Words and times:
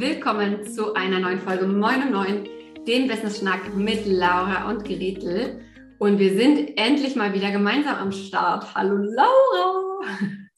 willkommen 0.00 0.64
zu 0.64 0.94
einer 0.94 1.18
neuen 1.18 1.38
Folge 1.38 1.66
Moin 1.66 2.02
um 2.04 2.10
9, 2.10 2.48
dem 2.86 3.06
Business 3.06 3.40
Schnack 3.40 3.74
mit 3.74 4.06
Laura 4.06 4.70
und 4.70 4.82
Gretel. 4.82 5.60
Und 5.98 6.18
wir 6.18 6.34
sind 6.38 6.78
endlich 6.78 7.16
mal 7.16 7.34
wieder 7.34 7.50
gemeinsam 7.50 7.96
am 7.96 8.10
Start. 8.10 8.74
Hallo 8.74 8.96
Laura! 8.96 10.08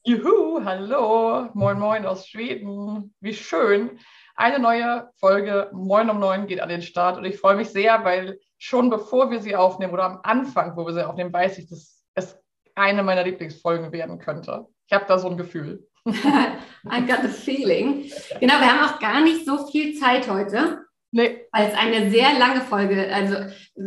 Juhu, 0.05 0.65
hallo, 0.65 1.49
moin 1.55 1.77
moin 1.77 2.07
aus 2.07 2.29
Schweden. 2.29 3.13
Wie 3.19 3.35
schön. 3.35 3.99
Eine 4.37 4.61
neue 4.61 5.11
Folge 5.17 5.71
Moin 5.73 6.09
um 6.09 6.21
9 6.21 6.47
geht 6.47 6.61
an 6.61 6.69
den 6.69 6.83
Start 6.83 7.19
und 7.19 7.25
ich 7.25 7.37
freue 7.37 7.57
mich 7.57 7.71
sehr, 7.71 8.05
weil 8.05 8.39
schon 8.59 8.91
bevor 8.91 9.33
wir 9.33 9.41
sie 9.41 9.57
aufnehmen 9.57 9.93
oder 9.93 10.05
am 10.05 10.21
Anfang, 10.23 10.77
wo 10.77 10.87
wir 10.87 10.93
sie 10.93 11.05
aufnehmen, 11.05 11.33
weiß 11.33 11.59
ich, 11.59 11.69
dass 11.69 12.05
es 12.15 12.39
eine 12.77 13.03
meiner 13.03 13.25
Lieblingsfolgen 13.25 13.91
werden 13.91 14.21
könnte. 14.21 14.67
Ich 14.87 14.93
habe 14.93 15.07
da 15.09 15.19
so 15.19 15.29
ein 15.29 15.37
Gefühl. 15.37 15.89
I 16.07 17.01
got 17.07 17.23
the 17.23 17.29
feeling. 17.29 18.11
Genau, 18.41 18.55
wir 18.55 18.73
haben 18.73 18.89
auch 18.89 18.99
gar 18.99 19.21
nicht 19.21 19.45
so 19.45 19.67
viel 19.67 19.95
Zeit 19.99 20.29
heute. 20.29 20.85
Nee. 21.13 21.47
Weil 21.53 21.69
es 21.69 21.75
eine 21.75 22.11
sehr 22.11 22.39
lange 22.39 22.63
Folge, 22.63 23.13
also 23.13 23.37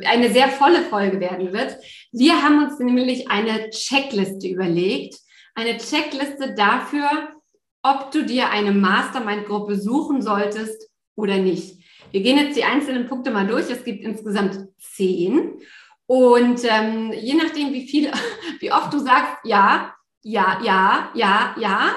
eine 0.05 0.32
sehr 0.32 0.48
volle 0.48 0.84
Folge 0.84 1.20
werden 1.20 1.52
wird. 1.54 1.76
Wir 2.12 2.41
haben 2.41 2.64
uns 2.64 2.80
nämlich 2.80 3.30
eine 3.30 3.72
Checkliste 3.72 4.48
überlegt. 4.48 5.18
Eine 5.55 5.78
Checkliste 5.78 6.54
dafür, 6.54 7.34
ob 7.82 8.12
du 8.12 8.24
dir 8.24 8.50
eine 8.52 8.72
Mastermind-Gruppe 8.72 9.76
suchen 9.76 10.22
solltest 10.22 10.90
oder 11.16 11.38
nicht. 11.38 11.80
Wir 12.12 12.22
gehen 12.22 12.38
jetzt 12.38 12.55
die 12.55 12.63
einzelnen 12.63 13.08
Punkte 13.08 13.32
mal 13.32 13.48
durch. 13.48 13.70
Es 13.70 13.84
gibt 13.84 14.04
insgesamt 14.04 14.70
zehn. 14.77 15.60
Und 16.08 16.62
ähm, 16.63 17.12
je 17.12 17.34
nachdem, 17.34 17.74
wie 17.74 17.88
viel, 17.88 18.12
wie 18.60 18.72
oft 18.72 18.94
du 18.94 19.00
sagst, 19.00 19.34
ja, 19.44 19.96
ja, 20.25 20.59
ja, 20.63 21.11
ja, 21.13 21.55
ja, 21.59 21.91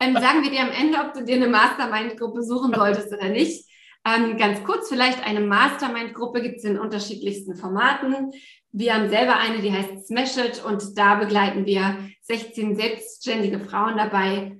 ähm, 0.00 0.14
sagen 0.14 0.42
wir 0.42 0.50
dir 0.50 0.62
am 0.62 0.72
Ende, 0.72 0.98
ob 0.98 1.14
du 1.14 1.24
dir 1.24 1.36
eine 1.36 1.46
Mastermind-Gruppe 1.46 2.42
suchen 2.42 2.74
solltest 2.74 3.12
oder 3.12 3.28
nicht. 3.28 3.64
Ähm, 4.04 4.36
ganz 4.36 4.64
kurz, 4.64 4.88
vielleicht 4.88 5.24
eine 5.24 5.40
Mastermind-Gruppe 5.40 6.42
gibt 6.42 6.56
es 6.56 6.64
in 6.64 6.80
unterschiedlichsten 6.80 7.54
Formaten. 7.54 8.32
Wir 8.72 8.94
haben 8.94 9.08
selber 9.08 9.36
eine, 9.36 9.58
die 9.62 9.72
heißt 9.72 10.08
Smash 10.08 10.36
It 10.38 10.64
und 10.64 10.98
da 10.98 11.14
begleiten 11.14 11.64
wir 11.64 11.96
16 12.22 12.74
selbstständige 12.74 13.60
Frauen 13.60 13.96
dabei, 13.96 14.56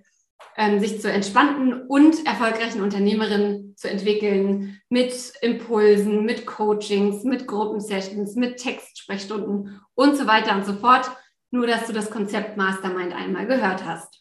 ähm, 0.56 0.78
sich 0.78 1.00
zu 1.00 1.10
entspannten 1.10 1.88
und 1.88 2.24
erfolgreichen 2.26 2.80
Unternehmerinnen 2.80 3.74
zu 3.76 3.90
entwickeln 3.90 4.80
mit 4.88 5.32
Impulsen, 5.40 6.24
mit 6.24 6.46
Coachings, 6.46 7.24
mit 7.24 7.48
Gruppensessions, 7.48 8.36
mit 8.36 8.58
Textsprechstunden 8.58 9.80
und 9.94 10.16
so 10.16 10.28
weiter 10.28 10.54
und 10.54 10.64
so 10.64 10.74
fort. 10.74 11.10
Nur, 11.50 11.66
dass 11.66 11.86
du 11.86 11.92
das 11.92 12.10
Konzept 12.10 12.56
Mastermind 12.56 13.14
einmal 13.14 13.46
gehört 13.46 13.84
hast. 13.84 14.20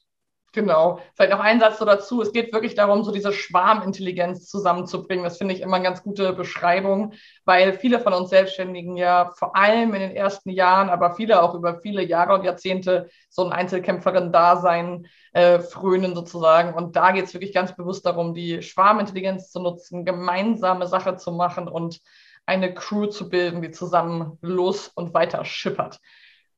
Genau. 0.51 0.99
Vielleicht 1.13 1.31
noch 1.31 1.39
ein 1.39 1.59
Satz 1.59 1.77
so 1.77 1.85
dazu. 1.85 2.23
Es 2.23 2.31
geht 2.31 2.51
wirklich 2.53 2.73
darum, 2.73 3.03
so 3.03 3.11
diese 3.11 3.31
Schwarmintelligenz 3.31 4.47
zusammenzubringen. 4.47 5.23
Das 5.23 5.37
finde 5.37 5.53
ich 5.53 5.61
immer 5.61 5.75
eine 5.75 5.83
ganz 5.83 6.01
gute 6.01 6.33
Beschreibung, 6.33 7.13
weil 7.45 7.73
viele 7.73 7.99
von 7.99 8.13
uns 8.13 8.31
Selbstständigen 8.31 8.97
ja 8.97 9.31
vor 9.37 9.55
allem 9.55 9.93
in 9.93 10.01
den 10.01 10.15
ersten 10.15 10.49
Jahren, 10.49 10.89
aber 10.89 11.13
viele 11.13 11.43
auch 11.43 11.53
über 11.53 11.79
viele 11.81 12.03
Jahre 12.03 12.33
und 12.33 12.45
Jahrzehnte 12.45 13.09
so 13.29 13.45
ein 13.45 13.53
Einzelkämpferin-Dasein 13.53 15.05
äh, 15.33 15.59
frönen 15.59 16.15
sozusagen. 16.15 16.73
Und 16.73 16.95
da 16.95 17.11
geht 17.11 17.25
es 17.25 17.33
wirklich 17.35 17.53
ganz 17.53 17.75
bewusst 17.75 18.07
darum, 18.07 18.33
die 18.33 18.63
Schwarmintelligenz 18.63 19.51
zu 19.51 19.59
nutzen, 19.59 20.03
gemeinsame 20.03 20.87
Sache 20.87 21.15
zu 21.17 21.31
machen 21.31 21.67
und 21.67 21.99
eine 22.47 22.73
Crew 22.73 23.05
zu 23.05 23.29
bilden, 23.29 23.61
die 23.61 23.69
zusammen 23.69 24.39
los 24.41 24.87
und 24.87 25.13
weiter 25.13 25.45
schippert. 25.45 25.99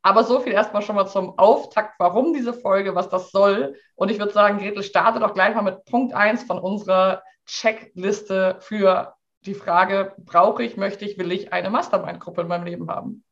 Aber 0.02 0.24
so 0.24 0.40
viel 0.40 0.54
erstmal 0.54 0.82
schon 0.82 0.96
mal 0.96 1.08
zum 1.08 1.38
Auftakt, 1.38 1.96
warum 2.00 2.34
diese 2.34 2.54
Folge, 2.54 2.96
was 2.96 3.10
das 3.10 3.32
soll. 3.32 3.76
Und 3.96 4.10
ich 4.10 4.20
würde 4.20 4.34
sagen, 4.34 4.58
Gretel, 4.58 4.84
starte 4.84 5.20
doch 5.20 5.34
gleich 5.34 5.54
mal 5.54 5.62
mit 5.62 5.86
Punkt 5.86 6.14
1 6.14 6.44
von 6.44 6.60
unserer 6.60 7.22
Checkliste 7.46 8.58
für 8.62 9.16
die 9.46 9.54
Frage, 9.54 10.14
brauche 10.18 10.64
ich, 10.64 10.78
möchte 10.78 11.06
ich, 11.06 11.18
will 11.18 11.32
ich 11.32 11.52
eine 11.52 11.70
Mastermind-Gruppe 11.70 12.42
in 12.42 12.48
meinem 12.48 12.66
Leben 12.66 12.90
haben? 12.90 13.24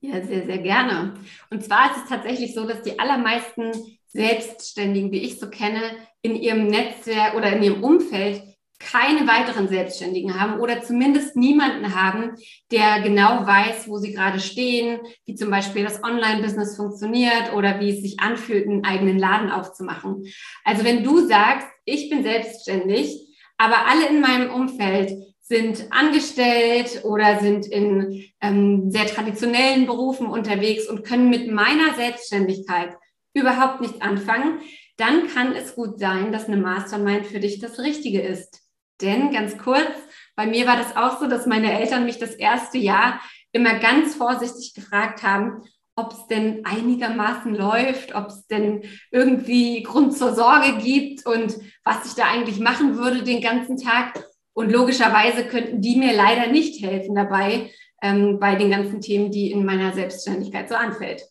Ja, 0.00 0.22
sehr, 0.22 0.46
sehr 0.46 0.58
gerne. 0.58 1.14
Und 1.50 1.64
zwar 1.64 1.90
ist 1.90 2.04
es 2.04 2.08
tatsächlich 2.08 2.54
so, 2.54 2.66
dass 2.66 2.82
die 2.82 2.98
allermeisten 2.98 3.72
Selbstständigen, 4.06 5.10
die 5.10 5.24
ich 5.24 5.40
so 5.40 5.50
kenne, 5.50 5.80
in 6.22 6.36
ihrem 6.36 6.68
Netzwerk 6.68 7.34
oder 7.34 7.52
in 7.52 7.62
ihrem 7.62 7.82
Umfeld 7.82 8.42
keine 8.78 9.26
weiteren 9.26 9.68
Selbstständigen 9.68 10.40
haben 10.40 10.60
oder 10.60 10.82
zumindest 10.82 11.36
niemanden 11.36 11.94
haben, 11.94 12.36
der 12.70 13.00
genau 13.02 13.46
weiß, 13.46 13.88
wo 13.88 13.98
sie 13.98 14.12
gerade 14.12 14.38
stehen, 14.38 15.00
wie 15.26 15.34
zum 15.34 15.50
Beispiel 15.50 15.82
das 15.82 16.02
Online-Business 16.02 16.76
funktioniert 16.76 17.52
oder 17.54 17.80
wie 17.80 17.90
es 17.90 18.02
sich 18.02 18.20
anfühlt, 18.20 18.68
einen 18.68 18.84
eigenen 18.84 19.18
Laden 19.18 19.50
aufzumachen. 19.50 20.24
Also 20.64 20.84
wenn 20.84 21.02
du 21.02 21.26
sagst, 21.26 21.66
ich 21.84 22.08
bin 22.08 22.22
selbstständig, 22.22 23.28
aber 23.56 23.86
alle 23.86 24.06
in 24.08 24.20
meinem 24.20 24.50
Umfeld 24.50 25.12
sind 25.40 25.86
angestellt 25.90 27.02
oder 27.04 27.40
sind 27.40 27.66
in 27.66 28.24
ähm, 28.40 28.90
sehr 28.90 29.06
traditionellen 29.06 29.86
Berufen 29.86 30.26
unterwegs 30.26 30.86
und 30.88 31.04
können 31.04 31.30
mit 31.30 31.50
meiner 31.50 31.94
Selbstständigkeit 31.94 32.96
überhaupt 33.32 33.80
nichts 33.80 34.00
anfangen, 34.00 34.60
dann 34.98 35.28
kann 35.28 35.54
es 35.54 35.74
gut 35.74 35.98
sein, 35.98 36.32
dass 36.32 36.46
eine 36.46 36.58
Mastermind 36.58 37.26
für 37.26 37.40
dich 37.40 37.60
das 37.60 37.78
Richtige 37.78 38.20
ist. 38.20 38.67
Denn 39.00 39.32
ganz 39.32 39.56
kurz, 39.58 39.92
bei 40.36 40.46
mir 40.46 40.66
war 40.66 40.76
das 40.76 40.96
auch 40.96 41.20
so, 41.20 41.28
dass 41.28 41.46
meine 41.46 41.78
Eltern 41.78 42.04
mich 42.04 42.18
das 42.18 42.34
erste 42.34 42.78
Jahr 42.78 43.20
immer 43.52 43.78
ganz 43.78 44.14
vorsichtig 44.14 44.74
gefragt 44.74 45.22
haben, 45.22 45.62
ob 45.96 46.12
es 46.12 46.26
denn 46.28 46.64
einigermaßen 46.64 47.54
läuft, 47.54 48.14
ob 48.14 48.28
es 48.28 48.46
denn 48.46 48.82
irgendwie 49.10 49.82
Grund 49.82 50.16
zur 50.16 50.34
Sorge 50.34 50.78
gibt 50.78 51.26
und 51.26 51.58
was 51.84 52.06
ich 52.06 52.14
da 52.14 52.24
eigentlich 52.24 52.60
machen 52.60 52.96
würde 52.96 53.24
den 53.24 53.40
ganzen 53.40 53.76
Tag. 53.76 54.24
Und 54.52 54.70
logischerweise 54.70 55.44
könnten 55.44 55.80
die 55.80 55.96
mir 55.96 56.14
leider 56.14 56.46
nicht 56.46 56.84
helfen 56.84 57.14
dabei, 57.14 57.70
ähm, 58.00 58.38
bei 58.38 58.54
den 58.54 58.70
ganzen 58.70 59.00
Themen, 59.00 59.30
die 59.30 59.50
in 59.50 59.64
meiner 59.64 59.92
Selbstständigkeit 59.92 60.68
so 60.68 60.76
anfällt. 60.76 61.22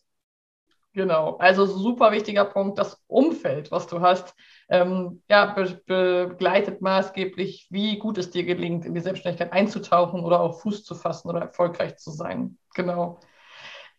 Genau, 0.92 1.36
also 1.36 1.64
super 1.64 2.12
wichtiger 2.12 2.44
Punkt, 2.44 2.78
das 2.78 3.00
Umfeld, 3.06 3.70
was 3.70 3.86
du 3.86 4.00
hast 4.00 4.34
ähm, 4.68 5.22
ja, 5.28 5.46
be 5.46 5.80
begleitet 5.86 6.82
maßgeblich, 6.82 7.68
wie 7.70 7.98
gut 7.98 8.18
es 8.18 8.30
dir 8.30 8.44
gelingt, 8.44 8.84
in 8.84 8.94
die 8.94 9.00
Selbstständigkeit 9.00 9.52
einzutauchen 9.52 10.24
oder 10.24 10.40
auch 10.40 10.60
Fuß 10.60 10.84
zu 10.84 10.94
fassen 10.94 11.28
oder 11.28 11.40
erfolgreich 11.40 11.96
zu 11.96 12.10
sein. 12.10 12.58
Genau. 12.74 13.20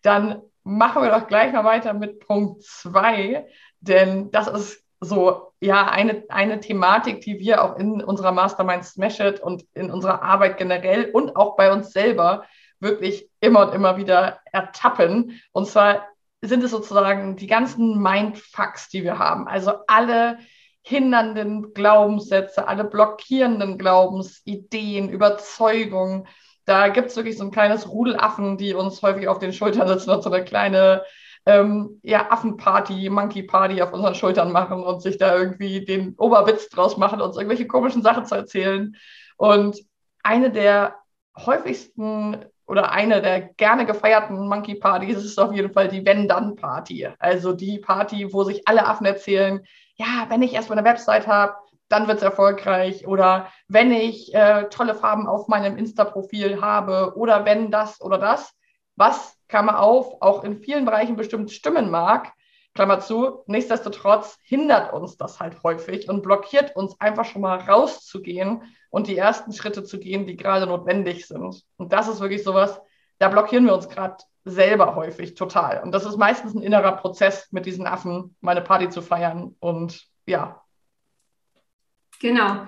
Dann 0.01 0.41
machen 0.63 1.01
wir 1.01 1.09
doch 1.09 1.27
gleich 1.27 1.51
mal 1.51 1.63
weiter 1.63 1.93
mit 1.93 2.19
Punkt 2.25 2.63
zwei, 2.63 3.47
denn 3.79 4.29
das 4.31 4.47
ist 4.47 4.83
so, 5.01 5.53
ja, 5.61 5.87
eine, 5.87 6.23
eine 6.29 6.59
Thematik, 6.59 7.21
die 7.21 7.39
wir 7.39 7.63
auch 7.63 7.77
in 7.77 8.03
unserer 8.03 8.31
Mastermind 8.31 8.83
Smash 8.85 9.19
It 9.19 9.39
und 9.39 9.65
in 9.73 9.91
unserer 9.91 10.21
Arbeit 10.21 10.57
generell 10.57 11.09
und 11.11 11.35
auch 11.35 11.55
bei 11.55 11.71
uns 11.71 11.91
selber 11.91 12.43
wirklich 12.79 13.29
immer 13.39 13.67
und 13.67 13.73
immer 13.73 13.97
wieder 13.97 14.39
ertappen. 14.51 15.41
Und 15.51 15.67
zwar 15.67 16.05
sind 16.41 16.63
es 16.63 16.71
sozusagen 16.71 17.35
die 17.35 17.47
ganzen 17.47 18.01
Mindfucks, 18.01 18.89
die 18.89 19.03
wir 19.03 19.19
haben. 19.19 19.47
Also 19.47 19.73
alle 19.87 20.39
hindernden 20.89 21.73
Glaubenssätze, 21.73 22.67
alle 22.67 22.83
blockierenden 22.83 23.77
Glaubensideen, 23.77 25.09
Überzeugungen. 25.09 26.27
Da 26.65 26.87
gibt 26.87 27.09
es 27.09 27.15
wirklich 27.15 27.37
so 27.37 27.43
ein 27.43 27.51
kleines 27.51 27.87
Rudelaffen, 27.87 28.57
die 28.57 28.73
uns 28.73 29.01
häufig 29.03 29.27
auf 29.27 29.37
den 29.37 29.53
Schultern 29.53 29.87
sitzen 29.87 30.09
und 30.09 30.23
so 30.23 30.31
eine 30.31 30.43
kleine 30.43 31.03
ähm, 31.45 31.99
ja, 32.01 32.31
Affenparty, 32.31 33.09
Monkey 33.09 33.43
Party 33.43 33.81
auf 33.81 33.93
unseren 33.93 34.15
Schultern 34.15 34.51
machen 34.51 34.83
und 34.83 35.01
sich 35.01 35.17
da 35.19 35.35
irgendwie 35.35 35.85
den 35.85 36.15
Oberwitz 36.17 36.69
draus 36.69 36.97
machen, 36.97 37.21
uns 37.21 37.37
irgendwelche 37.37 37.67
komischen 37.67 38.01
Sachen 38.01 38.25
zu 38.25 38.35
erzählen. 38.35 38.95
Und 39.37 39.79
eine 40.23 40.51
der 40.51 40.95
häufigsten 41.37 42.45
oder 42.65 42.91
eine 42.91 43.21
der 43.21 43.41
gerne 43.41 43.85
gefeierten 43.85 44.47
Monkey 44.47 44.75
Partys 44.75 45.17
ist 45.17 45.39
auf 45.39 45.53
jeden 45.53 45.71
Fall 45.71 45.87
die 45.87 46.05
Wenn-Dann-Party. 46.05 47.09
Also 47.19 47.53
die 47.53 47.77
Party, 47.77 48.33
wo 48.33 48.43
sich 48.43 48.67
alle 48.67 48.87
Affen 48.87 49.05
erzählen, 49.05 49.61
ja, 49.99 50.25
wenn 50.29 50.41
ich 50.41 50.53
erstmal 50.53 50.77
eine 50.77 50.87
Website 50.87 51.27
habe, 51.27 51.55
dann 51.89 52.07
wird 52.07 52.17
es 52.17 52.23
erfolgreich. 52.23 53.05
Oder 53.05 53.51
wenn 53.67 53.91
ich 53.91 54.33
äh, 54.33 54.69
tolle 54.69 54.95
Farben 54.95 55.27
auf 55.27 55.47
meinem 55.47 55.77
Insta-Profil 55.77 56.61
habe 56.61 57.13
oder 57.15 57.45
wenn 57.45 57.69
das 57.69 58.01
oder 58.01 58.17
das, 58.17 58.53
was, 58.95 59.37
Klammer 59.47 59.79
auf, 59.79 60.21
auch 60.21 60.43
in 60.43 60.61
vielen 60.61 60.85
Bereichen 60.85 61.15
bestimmt 61.15 61.51
stimmen 61.51 61.89
mag, 61.89 62.31
Klammer 62.75 62.99
zu, 62.99 63.43
nichtsdestotrotz 63.47 64.37
hindert 64.43 64.93
uns 64.93 65.17
das 65.17 65.39
halt 65.39 65.61
häufig 65.63 66.07
und 66.07 66.21
blockiert 66.21 66.75
uns 66.75 66.99
einfach 67.01 67.25
schon 67.25 67.41
mal 67.41 67.59
rauszugehen 67.59 68.61
und 68.89 69.07
die 69.07 69.17
ersten 69.17 69.51
Schritte 69.51 69.83
zu 69.83 69.99
gehen, 69.99 70.25
die 70.25 70.37
gerade 70.37 70.65
notwendig 70.67 71.27
sind. 71.27 71.65
Und 71.77 71.91
das 71.91 72.07
ist 72.07 72.21
wirklich 72.21 72.43
sowas, 72.43 72.79
da 73.19 73.27
blockieren 73.27 73.65
wir 73.65 73.75
uns 73.75 73.89
gerade 73.89 74.17
selber 74.45 74.95
häufig 74.95 75.35
total. 75.35 75.83
Und 75.83 75.91
das 75.91 76.05
ist 76.05 76.17
meistens 76.17 76.55
ein 76.55 76.61
innerer 76.61 76.93
Prozess, 76.93 77.51
mit 77.51 77.65
diesen 77.65 77.85
Affen 77.85 78.35
meine 78.41 78.61
Party 78.61 78.89
zu 78.89 79.01
feiern. 79.01 79.55
Und 79.59 80.07
ja. 80.25 80.63
Genau. 82.21 82.65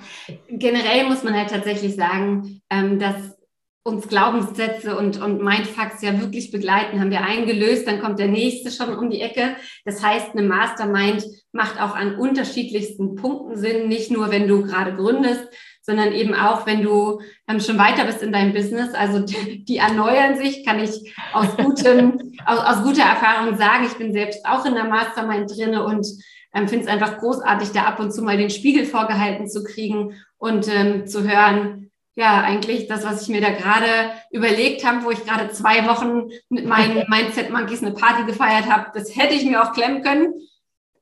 Generell 0.48 1.06
muss 1.06 1.24
man 1.24 1.34
halt 1.34 1.50
tatsächlich 1.50 1.96
sagen, 1.96 2.62
ähm, 2.70 3.00
dass 3.00 3.38
uns 3.84 4.08
Glaubenssätze 4.08 4.96
und, 4.96 5.20
und 5.20 5.42
Mindfucks 5.42 6.02
ja 6.04 6.20
wirklich 6.20 6.52
begleiten. 6.52 7.00
Haben 7.00 7.10
wir 7.10 7.24
einen 7.24 7.48
gelöst, 7.48 7.88
dann 7.88 8.00
kommt 8.00 8.20
der 8.20 8.28
nächste 8.28 8.70
schon 8.70 8.96
um 8.96 9.10
die 9.10 9.22
Ecke. 9.22 9.56
Das 9.86 10.04
heißt, 10.04 10.32
eine 10.34 10.48
Mastermind 10.48 11.24
macht 11.52 11.82
auch 11.82 11.96
an 11.96 12.16
unterschiedlichsten 12.16 13.16
Punkten 13.16 13.58
Sinn, 13.58 13.88
nicht 13.88 14.12
nur, 14.12 14.30
wenn 14.30 14.48
du 14.48 14.64
gerade 14.64 14.94
gründest, 14.94 15.48
sondern 15.82 16.14
eben 16.14 16.36
auch, 16.36 16.68
wenn 16.68 16.84
du 16.84 17.22
ähm, 17.48 17.60
schon 17.60 17.80
weiter 17.80 18.06
bist 18.06 18.22
in 18.22 18.32
deinem 18.32 18.54
Business. 18.54 18.94
Also 18.94 19.20
die, 19.20 19.66
die 19.66 19.78
erneuern 19.78 20.38
sich, 20.38 20.64
kann 20.64 20.80
ich 20.80 21.16
aus, 21.34 21.58
gutem, 21.58 22.36
aus, 22.46 22.60
aus 22.60 22.84
guter 22.84 23.04
Erfahrung 23.04 23.58
sagen. 23.58 23.86
Ich 23.86 23.98
bin 23.98 24.14
selbst 24.14 24.46
auch 24.46 24.64
in 24.66 24.76
der 24.76 24.86
Mastermind 24.86 25.50
drinne 25.50 25.84
und 25.84 26.06
ähm, 26.54 26.68
finde 26.68 26.86
es 26.86 26.92
einfach 26.92 27.18
großartig, 27.18 27.72
da 27.72 27.84
ab 27.84 28.00
und 28.00 28.14
zu 28.14 28.22
mal 28.22 28.38
den 28.38 28.52
Spiegel 28.52 28.86
vorgehalten 28.86 29.48
zu 29.48 29.64
kriegen 29.64 30.14
und 30.38 30.68
ähm, 30.68 31.08
zu 31.08 31.24
hören, 31.28 31.91
ja, 32.16 32.42
eigentlich 32.42 32.88
das, 32.88 33.06
was 33.06 33.22
ich 33.22 33.30
mir 33.30 33.42
da 33.42 33.52
gerade 33.52 34.12
überlegt 34.32 34.86
habe, 34.86 35.06
wo 35.06 35.12
ich 35.12 35.26
gerade 35.26 35.50
zwei 35.52 35.88
Wochen 35.88 36.30
mit 36.50 36.66
meinen 36.66 37.06
Mindset 37.10 37.50
Monkeys 37.52 37.82
eine 37.82 37.94
Party 37.94 38.26
gefeiert 38.26 38.70
habe, 38.70 38.92
das 38.94 39.16
hätte 39.16 39.34
ich 39.34 39.46
mir 39.46 39.64
auch 39.64 39.74
klemmen 39.74 40.04
können, 40.04 40.34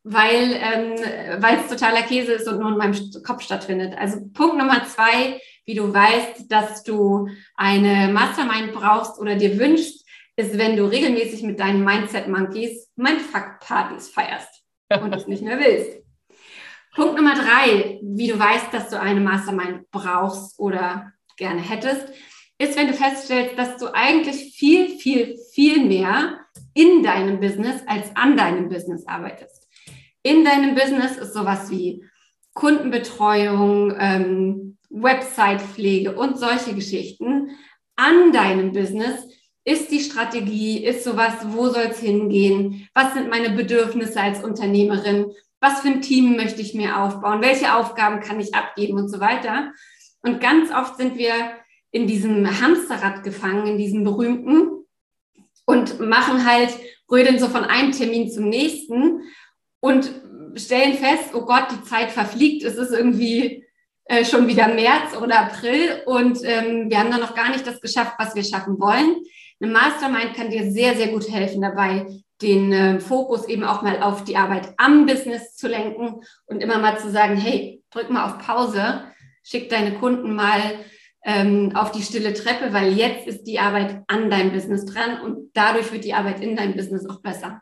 weil 0.04 0.54
ähm, 0.54 1.42
weil 1.42 1.58
es 1.58 1.68
totaler 1.68 2.04
Käse 2.04 2.34
ist 2.34 2.48
und 2.48 2.60
nur 2.60 2.70
in 2.70 2.78
meinem 2.78 2.96
Kopf 3.24 3.42
stattfindet. 3.42 3.96
Also 3.98 4.20
Punkt 4.34 4.58
Nummer 4.58 4.86
zwei, 4.86 5.42
wie 5.66 5.76
du 5.76 5.94
weißt, 5.94 6.52
dass 6.52 6.84
du 6.84 7.28
eine 7.56 8.12
Mastermind 8.14 8.74
brauchst 8.74 9.20
oder 9.20 9.36
dir 9.36 9.60
wünschst, 9.60 10.06
ist, 10.36 10.58
wenn 10.58 10.78
du 10.78 10.86
regelmäßig 10.86 11.44
mit 11.44 11.60
deinen 11.60 11.84
Mindset 11.84 12.28
Monkeys 12.28 12.88
Mindfuck-Partys 12.96 14.10
feierst 14.10 14.64
und 15.02 15.14
es 15.14 15.28
nicht 15.28 15.44
mehr 15.44 15.60
willst. 15.60 15.99
Punkt 16.96 17.16
Nummer 17.16 17.36
drei, 17.36 18.00
wie 18.02 18.28
du 18.28 18.40
weißt, 18.40 18.74
dass 18.74 18.90
du 18.90 19.00
eine 19.00 19.20
Mastermind 19.20 19.90
brauchst 19.92 20.60
oder 20.60 21.14
gerne 21.38 21.62
hättest, 21.62 22.08
ist, 22.58 22.78
wenn 22.78 22.88
du 22.88 22.94
feststellst, 22.94 23.58
dass 23.58 23.78
du 23.78 23.94
eigentlich 23.94 24.54
viel, 24.56 24.98
viel, 24.98 25.38
viel 25.54 25.86
mehr 25.86 26.40
in 26.74 27.04
deinem 27.04 27.40
Business 27.40 27.82
als 27.88 28.16
an 28.16 28.36
deinem 28.36 28.70
Business 28.70 29.08
arbeitest. 29.08 29.68
In 30.24 30.44
deinem 30.44 30.76
Business 30.76 31.18
ist 31.18 31.34
sowas 31.34 31.72
wie 31.72 32.04
Kundenbetreuung, 32.54 33.96
ähm, 33.98 34.78
Websitepflege 34.90 36.16
und 36.16 36.38
solche 36.38 36.74
Geschichten. 36.74 37.52
An 37.96 38.34
deinem 38.34 38.74
Business 38.74 39.28
ist 39.64 39.92
die 39.92 40.02
Strategie, 40.02 40.84
ist 40.84 41.04
sowas, 41.04 41.34
wo 41.50 41.70
soll 41.70 41.90
es 41.92 42.00
hingehen? 42.00 42.90
Was 42.94 43.14
sind 43.14 43.30
meine 43.30 43.52
Bedürfnisse 43.52 44.20
als 44.20 44.44
Unternehmerin? 44.44 45.32
Was 45.62 45.82
für 45.82 45.90
ein 45.90 46.02
Team 46.02 46.36
möchte 46.36 46.62
ich 46.62 46.74
mir 46.74 46.98
aufbauen, 46.98 47.42
welche 47.42 47.76
Aufgaben 47.76 48.22
kann 48.22 48.40
ich 48.40 48.54
abgeben 48.56 48.98
und 48.98 49.10
so 49.10 49.20
weiter. 49.20 49.74
Und 50.22 50.42
ganz 50.42 50.72
oft 50.72 50.98
sind 50.98 51.18
wir 51.18 51.34
in 51.92 52.08
diesem 52.08 52.62
Hamsterrad 52.62 53.24
gefangen, 53.24 53.68
in 53.68 53.78
diesem 53.78 54.04
berühmten 54.04 54.86
und 55.66 56.00
machen 56.00 56.46
halt, 56.46 56.72
rödeln 57.12 57.40
so 57.40 57.48
von 57.48 57.64
einem 57.64 57.92
Termin 57.92 58.30
zum 58.30 58.50
nächsten 58.50 59.24
und 59.80 60.12
stellen 60.56 60.94
fest, 60.96 61.34
oh 61.34 61.46
Gott, 61.46 61.68
die 61.72 61.84
Zeit 61.84 62.12
verfliegt, 62.12 62.64
es 62.64 62.76
ist 62.76 62.92
irgendwie 62.92 63.66
äh, 64.06 64.26
schon 64.26 64.48
wieder 64.48 64.68
März 64.68 65.16
oder 65.20 65.42
April 65.42 66.02
und 66.06 66.40
ähm, 66.44 66.90
wir 66.90 67.00
haben 67.00 67.12
dann 67.12 67.22
noch 67.22 67.36
gar 67.36 67.50
nicht 67.50 67.66
das 67.66 67.82
geschafft, 67.82 68.14
was 68.18 68.36
wir 68.36 68.44
schaffen 68.44 68.80
wollen. 68.80 69.18
Eine 69.62 69.72
Mastermind 69.72 70.34
kann 70.36 70.50
dir 70.50 70.72
sehr, 70.72 70.96
sehr 70.96 71.10
gut 71.10 71.30
helfen 71.32 71.62
dabei, 71.62 72.06
den 72.42 72.72
äh, 72.72 73.00
Fokus 73.00 73.48
eben 73.48 73.64
auch 73.64 73.82
mal 73.82 74.02
auf 74.02 74.24
die 74.24 74.38
Arbeit 74.38 74.74
am 74.78 75.06
Business 75.06 75.56
zu 75.56 75.68
lenken 75.68 76.22
und 76.46 76.62
immer 76.62 76.80
mal 76.80 76.98
zu 76.98 77.10
sagen, 77.10 77.36
hey, 77.36 77.84
drück 77.92 78.10
mal 78.10 78.26
auf 78.26 78.46
Pause, 78.46 79.04
schick 79.44 79.70
deine 79.70 79.96
Kunden 79.96 80.36
mal 80.36 80.62
ähm, 81.24 81.76
auf 81.76 81.92
die 81.92 82.02
stille 82.02 82.34
Treppe, 82.34 82.74
weil 82.74 82.94
jetzt 82.94 83.28
ist 83.28 83.44
die 83.44 83.60
Arbeit 83.60 84.04
an 84.08 84.30
deinem 84.30 84.52
Business 84.54 84.86
dran 84.86 85.22
und 85.22 85.52
dadurch 85.54 85.92
wird 85.92 86.06
die 86.06 86.14
Arbeit 86.14 86.42
in 86.42 86.56
deinem 86.56 86.76
Business 86.76 87.08
auch 87.10 87.22
besser. 87.22 87.62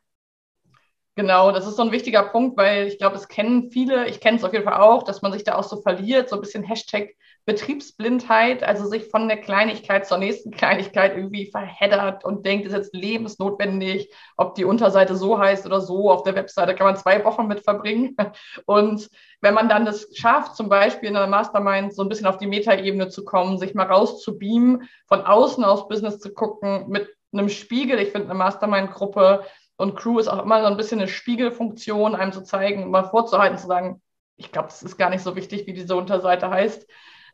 Genau, 1.15 1.51
das 1.51 1.65
ist 1.65 1.77
so 1.77 1.81
ein 1.81 1.91
wichtiger 1.91 2.23
Punkt, 2.23 2.57
weil 2.57 2.87
ich 2.87 2.99
glaube, 2.99 3.15
es 3.15 3.27
kennen 3.27 3.71
viele, 3.71 4.07
ich 4.07 4.19
kenne 4.19 4.37
es 4.37 4.43
auf 4.43 4.53
jeden 4.53 4.65
Fall 4.65 4.79
auch, 4.79 5.01
dass 5.01 5.23
man 5.23 5.33
sich 5.33 5.43
da 5.43 5.55
auch 5.55 5.63
so 5.63 5.81
verliert, 5.81 6.29
so 6.29 6.35
ein 6.35 6.41
bisschen 6.41 6.63
Hashtag 6.63 7.15
Betriebsblindheit, 7.47 8.61
also 8.61 8.85
sich 8.87 9.09
von 9.09 9.29
der 9.29 9.37
Kleinigkeit 9.37 10.05
zur 10.05 10.17
nächsten 10.17 10.51
Kleinigkeit 10.51 11.15
irgendwie 11.15 11.49
verheddert 11.49 12.25
und 12.25 12.45
denkt, 12.45 12.65
ist 12.65 12.73
jetzt 12.73 12.93
lebensnotwendig, 12.93 14.13
ob 14.35 14.53
die 14.55 14.65
Unterseite 14.65 15.15
so 15.15 15.39
heißt 15.39 15.65
oder 15.65 15.79
so. 15.79 16.11
Auf 16.11 16.23
der 16.23 16.35
Webseite 16.35 16.75
kann 16.75 16.87
man 16.87 16.97
zwei 16.97 17.23
Wochen 17.23 17.47
mit 17.47 17.63
verbringen. 17.63 18.17
Und 18.65 19.09
wenn 19.39 19.53
man 19.53 19.69
dann 19.69 19.85
das 19.85 20.09
schafft, 20.13 20.57
zum 20.57 20.67
Beispiel 20.67 21.07
in 21.07 21.15
einer 21.15 21.27
Mastermind 21.27 21.95
so 21.95 22.01
ein 22.01 22.09
bisschen 22.09 22.27
auf 22.27 22.37
die 22.37 22.47
Metaebene 22.47 23.07
zu 23.07 23.23
kommen, 23.23 23.57
sich 23.57 23.73
mal 23.73 23.87
rauszubeamen, 23.87 24.89
von 25.07 25.21
außen 25.21 25.63
aus 25.63 25.87
Business 25.87 26.19
zu 26.19 26.33
gucken, 26.33 26.89
mit 26.89 27.07
einem 27.31 27.47
Spiegel. 27.47 27.99
Ich 27.99 28.11
finde, 28.11 28.29
eine 28.29 28.37
Mastermind-Gruppe 28.37 29.45
und 29.77 29.95
Crew 29.95 30.19
ist 30.19 30.27
auch 30.27 30.43
immer 30.43 30.59
so 30.59 30.67
ein 30.67 30.75
bisschen 30.75 30.99
eine 30.99 31.07
Spiegelfunktion, 31.07 32.13
einem 32.13 32.33
zu 32.33 32.43
zeigen, 32.43 32.91
mal 32.91 33.05
vorzuhalten, 33.05 33.57
zu 33.57 33.67
sagen, 33.67 34.01
ich 34.35 34.51
glaube, 34.51 34.67
es 34.67 34.83
ist 34.83 34.97
gar 34.97 35.09
nicht 35.09 35.23
so 35.23 35.37
wichtig, 35.37 35.65
wie 35.65 35.73
diese 35.73 35.95
Unterseite 35.95 36.49
heißt. 36.49 36.85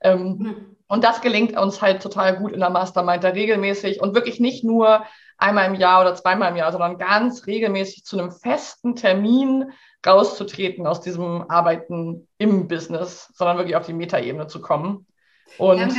Ähm, 0.04 0.38
mhm. 0.38 0.76
Und 0.88 1.04
das 1.04 1.22
gelingt 1.22 1.58
uns 1.58 1.82
halt 1.82 2.04
total 2.04 2.38
gut 2.38 2.52
in 2.52 2.60
der 2.60 2.70
Mastermind, 2.70 3.24
da 3.24 3.30
regelmäßig 3.30 4.02
und 4.02 4.14
wirklich 4.14 4.40
nicht 4.40 4.64
nur 4.64 5.06
einmal 5.38 5.66
im 5.68 5.76
Jahr 5.76 6.02
oder 6.02 6.14
zweimal 6.14 6.52
im 6.52 6.58
Jahr, 6.58 6.72
sondern 6.72 6.98
ganz 6.98 7.48
regelmäßig 7.48 8.06
zu 8.06 8.20
einem 8.20 8.32
festen 8.32 8.96
Termin 8.96 9.72
rauszutreten 10.06 10.86
aus 10.86 11.02
diesem 11.02 11.50
Arbeiten 11.50 12.28
im 12.38 12.68
Business, 12.68 13.32
sondern 13.34 13.58
wirklich 13.58 13.76
auf 13.76 13.86
die 13.86 13.94
Metaebene 13.94 14.48
zu 14.48 14.62
kommen. 14.62 15.08
Und 15.58 15.96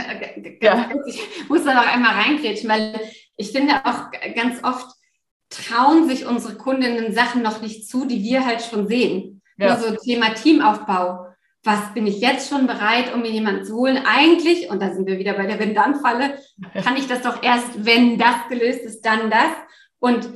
ja, 0.61 0.77
ja. 0.77 0.89
ich 1.07 1.49
muss 1.49 1.65
da 1.65 1.75
noch 1.75 1.87
einmal 1.87 2.15
reingrätschen, 2.15 2.69
weil 2.69 3.01
ich 3.37 3.53
finde 3.53 3.75
auch 3.85 4.11
ganz 4.35 4.63
oft 4.63 4.95
trauen 5.51 6.09
sich 6.09 6.27
unsere 6.27 6.57
Kundinnen 6.57 7.13
Sachen 7.13 7.43
noch 7.43 7.61
nicht 7.61 7.89
zu, 7.89 8.07
die 8.07 8.23
wir 8.23 8.45
halt 8.45 8.63
schon 8.63 8.89
sehen. 8.89 9.43
Ja. 9.57 9.75
Also 9.75 9.95
Thema 9.97 10.35
Teamaufbau 10.35 11.24
was 11.65 11.95
bin 11.95 12.07
ich 12.07 12.21
jetzt 12.21 12.51
schon 12.51 12.67
bereit, 12.67 13.13
um 13.15 13.23
mir 13.23 13.31
jemanden 13.31 13.65
zu 13.65 13.75
holen? 13.75 13.99
Eigentlich, 14.05 14.71
und 14.71 14.83
da 14.83 14.93
sind 14.93 15.07
wir 15.07 15.19
wieder 15.19 15.33
bei 15.33 15.47
der 15.47 15.59
Wenn-Dann-Falle, 15.59 16.39
kann 16.83 16.97
ich 16.97 17.09
das 17.09 17.23
doch 17.23 17.43
erst, 17.43 17.85
wenn 17.85 18.19
das 18.19 18.37
gelöst 18.51 18.81
ist, 18.81 19.01
dann 19.05 19.31
das. 19.31 19.51
Und 19.99 20.29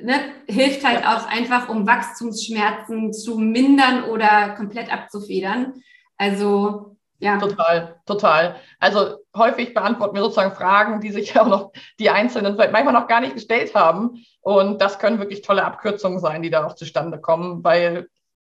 ne, 0.00 0.14
hilft 0.48 0.84
halt 0.86 1.06
auch 1.06 1.28
einfach, 1.28 1.68
um 1.68 1.86
Wachstumsschmerzen 1.86 3.12
zu 3.12 3.38
mindern 3.38 4.04
oder 4.04 4.54
komplett 4.56 4.90
abzufedern. 4.90 5.82
Also 6.16 6.96
ja. 7.18 7.36
Total, 7.38 8.00
total. 8.06 8.56
Also 8.78 9.18
häufig 9.36 9.74
beantworten 9.74 10.14
wir 10.14 10.22
sozusagen 10.22 10.54
Fragen, 10.54 11.00
die 11.00 11.10
sich 11.10 11.38
auch 11.38 11.46
noch 11.46 11.72
die 11.98 12.08
Einzelnen 12.08 12.54
vielleicht 12.54 12.72
manchmal 12.72 12.94
noch 12.94 13.06
gar 13.06 13.20
nicht 13.20 13.34
gestellt 13.34 13.74
haben. 13.74 14.24
Und 14.40 14.80
das 14.80 14.98
können 14.98 15.18
wirklich 15.18 15.42
tolle 15.42 15.64
Abkürzungen 15.64 16.18
sein, 16.18 16.40
die 16.40 16.48
da 16.48 16.64
auch 16.64 16.74
zustande 16.74 17.20
kommen, 17.20 17.62
weil 17.62 18.08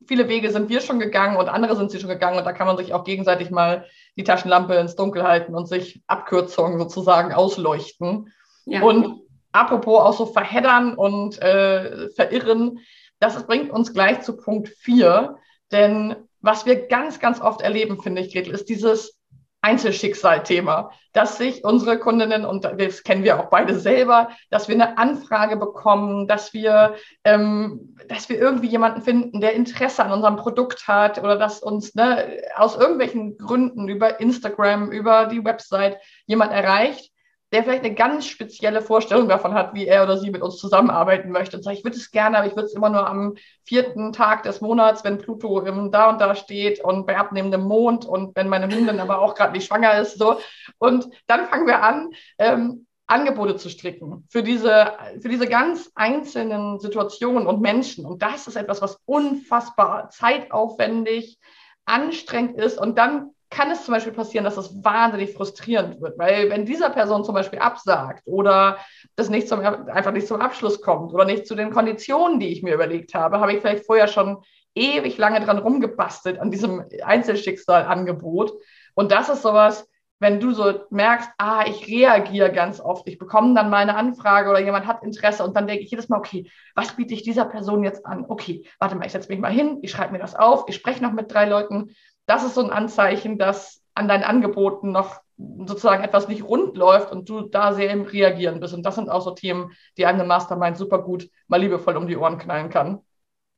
viele 0.07 0.27
Wege 0.27 0.51
sind 0.51 0.69
wir 0.69 0.81
schon 0.81 0.99
gegangen 0.99 1.37
und 1.37 1.49
andere 1.49 1.75
sind 1.75 1.91
sie 1.91 1.99
schon 1.99 2.09
gegangen 2.09 2.37
und 2.37 2.45
da 2.45 2.53
kann 2.53 2.67
man 2.67 2.77
sich 2.77 2.93
auch 2.93 3.03
gegenseitig 3.03 3.51
mal 3.51 3.85
die 4.17 4.23
Taschenlampe 4.23 4.75
ins 4.75 4.95
Dunkel 4.95 5.23
halten 5.23 5.55
und 5.55 5.67
sich 5.67 6.01
Abkürzungen 6.07 6.79
sozusagen 6.79 7.33
ausleuchten. 7.33 8.31
Ja. 8.65 8.81
Und 8.81 9.21
apropos 9.51 10.01
auch 10.01 10.13
so 10.13 10.25
verheddern 10.25 10.95
und 10.95 11.41
äh, 11.41 12.09
verirren, 12.11 12.79
das 13.19 13.45
bringt 13.47 13.71
uns 13.71 13.93
gleich 13.93 14.21
zu 14.21 14.37
Punkt 14.37 14.69
4, 14.69 15.37
denn 15.71 16.15
was 16.41 16.65
wir 16.65 16.87
ganz, 16.87 17.19
ganz 17.19 17.41
oft 17.41 17.61
erleben, 17.61 18.01
finde 18.01 18.21
ich, 18.21 18.31
Gretel, 18.31 18.53
ist 18.53 18.69
dieses 18.69 19.19
Einzelschicksal-Thema, 19.65 20.91
dass 21.11 21.37
sich 21.37 21.63
unsere 21.63 21.97
Kundinnen, 21.97 22.45
und 22.45 22.65
das 22.65 23.03
kennen 23.03 23.23
wir 23.23 23.39
auch 23.39 23.45
beide 23.45 23.73
selber, 23.79 24.29
dass 24.51 24.67
wir 24.67 24.75
eine 24.75 24.99
Anfrage 24.99 25.57
bekommen, 25.57 26.27
dass 26.27 26.53
wir, 26.53 26.95
ähm, 27.23 27.97
dass 28.07 28.29
wir 28.29 28.37
irgendwie 28.37 28.67
jemanden 28.67 29.01
finden, 29.01 29.41
der 29.41 29.53
Interesse 29.53 30.03
an 30.03 30.11
unserem 30.11 30.35
Produkt 30.35 30.87
hat 30.87 31.17
oder 31.17 31.35
dass 31.35 31.63
uns 31.63 31.95
ne, 31.95 32.43
aus 32.55 32.77
irgendwelchen 32.77 33.39
Gründen 33.39 33.87
über 33.89 34.19
Instagram, 34.19 34.91
über 34.91 35.25
die 35.25 35.43
Website 35.43 35.97
jemand 36.27 36.51
erreicht, 36.53 37.11
der 37.55 37.63
vielleicht 37.63 37.85
eine 37.85 37.95
ganz 37.95 38.25
spezielle 38.25 38.81
Vorstellung 38.81 39.29
davon 39.29 39.53
hat, 39.53 39.73
wie 39.73 39.87
er 39.87 40.03
oder 40.03 40.17
sie 40.17 40.29
mit 40.29 40.41
uns 40.41 40.57
zusammenarbeiten 40.57 41.31
möchte 41.31 41.55
und 41.55 41.63
sagt, 41.63 41.77
ich 41.77 41.85
würde 41.85 41.95
es 41.95 42.11
gerne, 42.11 42.37
aber 42.37 42.47
ich 42.47 42.55
würde 42.57 42.65
es 42.65 42.73
immer 42.73 42.89
nur 42.89 43.07
am 43.07 43.35
vierten 43.63 44.11
Tag 44.11 44.43
des 44.43 44.59
Monats, 44.59 45.05
wenn 45.05 45.19
Pluto 45.19 45.61
im 45.61 45.89
da 45.89 46.09
und 46.09 46.19
da 46.19 46.35
steht 46.35 46.83
und 46.83 47.07
bei 47.07 47.17
abnehmendem 47.17 47.61
Mond 47.61 48.03
und 48.03 48.35
wenn 48.35 48.49
meine 48.49 48.67
Hündin 48.67 48.99
aber 48.99 49.19
auch 49.19 49.35
gerade 49.35 49.53
nicht 49.53 49.67
schwanger 49.67 49.97
ist, 49.99 50.19
so. 50.19 50.37
Und 50.79 51.07
dann 51.27 51.45
fangen 51.45 51.65
wir 51.65 51.81
an, 51.81 52.09
ähm, 52.39 52.87
Angebote 53.07 53.55
zu 53.55 53.69
stricken 53.69 54.25
für 54.29 54.43
diese, 54.43 54.91
für 55.21 55.29
diese 55.29 55.47
ganz 55.47 55.89
einzelnen 55.95 56.81
Situationen 56.81 57.47
und 57.47 57.61
Menschen. 57.61 58.05
Und 58.05 58.21
das 58.21 58.47
ist 58.47 58.57
etwas, 58.57 58.81
was 58.81 58.99
unfassbar 59.05 60.09
zeitaufwendig, 60.09 61.39
anstrengend 61.85 62.57
ist. 62.57 62.77
Und 62.77 62.97
dann 62.97 63.34
kann 63.49 63.71
es 63.71 63.85
zum 63.85 63.93
Beispiel 63.93 64.13
passieren, 64.13 64.43
dass 64.43 64.57
es 64.57 64.83
wahnsinnig 64.83 65.33
frustrierend 65.33 66.01
wird, 66.01 66.17
weil 66.17 66.49
wenn 66.49 66.65
dieser 66.65 66.89
Person 66.89 67.23
zum 67.23 67.35
Beispiel 67.35 67.59
absagt 67.59 68.23
oder 68.25 68.77
das 69.15 69.29
nicht 69.29 69.47
zum, 69.47 69.59
einfach 69.59 70.11
nicht 70.11 70.27
zum 70.27 70.41
Abschluss 70.41 70.81
kommt 70.81 71.13
oder 71.13 71.25
nicht 71.25 71.47
zu 71.47 71.55
den 71.55 71.71
Konditionen, 71.71 72.39
die 72.39 72.49
ich 72.49 72.63
mir 72.63 72.73
überlegt 72.73 73.13
habe, 73.13 73.39
habe 73.39 73.53
ich 73.53 73.61
vielleicht 73.61 73.85
vorher 73.85 74.07
schon 74.07 74.43
ewig 74.75 75.17
lange 75.17 75.39
dran 75.39 75.59
rumgebastelt 75.59 76.39
an 76.39 76.51
diesem 76.51 76.83
Einzelschicksalangebot. 77.03 78.53
Und 78.93 79.11
das 79.11 79.29
ist 79.29 79.41
sowas, 79.41 79.87
wenn 80.19 80.39
du 80.39 80.53
so 80.53 80.73
merkst, 80.89 81.29
ah, 81.37 81.65
ich 81.67 81.87
reagiere 81.87 82.51
ganz 82.51 82.79
oft, 82.79 83.07
ich 83.07 83.17
bekomme 83.17 83.53
dann 83.53 83.69
mal 83.69 83.79
eine 83.79 83.95
Anfrage 83.95 84.49
oder 84.49 84.59
jemand 84.59 84.87
hat 84.87 85.03
Interesse 85.03 85.43
und 85.43 85.55
dann 85.55 85.67
denke 85.67 85.83
ich 85.83 85.91
jedes 85.91 86.07
Mal, 86.07 86.17
okay, 86.17 86.49
was 86.73 86.95
biete 86.95 87.13
ich 87.13 87.23
dieser 87.23 87.45
Person 87.45 87.83
jetzt 87.83 88.05
an? 88.05 88.25
Okay, 88.27 88.65
warte 88.79 88.95
mal, 88.95 89.05
ich 89.05 89.11
setze 89.11 89.29
mich 89.29 89.39
mal 89.39 89.51
hin, 89.51 89.79
ich 89.81 89.91
schreibe 89.91 90.13
mir 90.13 90.19
das 90.19 90.35
auf, 90.35 90.65
ich 90.67 90.75
spreche 90.75 91.03
noch 91.03 91.11
mit 91.11 91.33
drei 91.33 91.45
Leuten. 91.45 91.95
Das 92.25 92.43
ist 92.43 92.55
so 92.55 92.63
ein 92.63 92.71
Anzeichen, 92.71 93.37
dass 93.37 93.81
an 93.93 94.07
deinen 94.07 94.23
Angeboten 94.23 94.91
noch 94.91 95.21
sozusagen 95.37 96.03
etwas 96.03 96.27
nicht 96.27 96.43
rund 96.43 96.77
läuft 96.77 97.11
und 97.11 97.27
du 97.27 97.41
da 97.41 97.73
sehr 97.73 97.89
im 97.89 98.03
Reagieren 98.03 98.59
bist. 98.59 98.73
Und 98.73 98.83
das 98.83 98.95
sind 98.95 99.09
auch 99.09 99.21
so 99.21 99.31
Themen, 99.31 99.71
die 99.97 100.05
eine 100.05 100.23
Mastermind 100.23 100.77
super 100.77 101.01
gut 101.01 101.29
mal 101.47 101.59
liebevoll 101.59 101.97
um 101.97 102.07
die 102.07 102.17
Ohren 102.17 102.37
knallen 102.37 102.69
kann. 102.69 102.99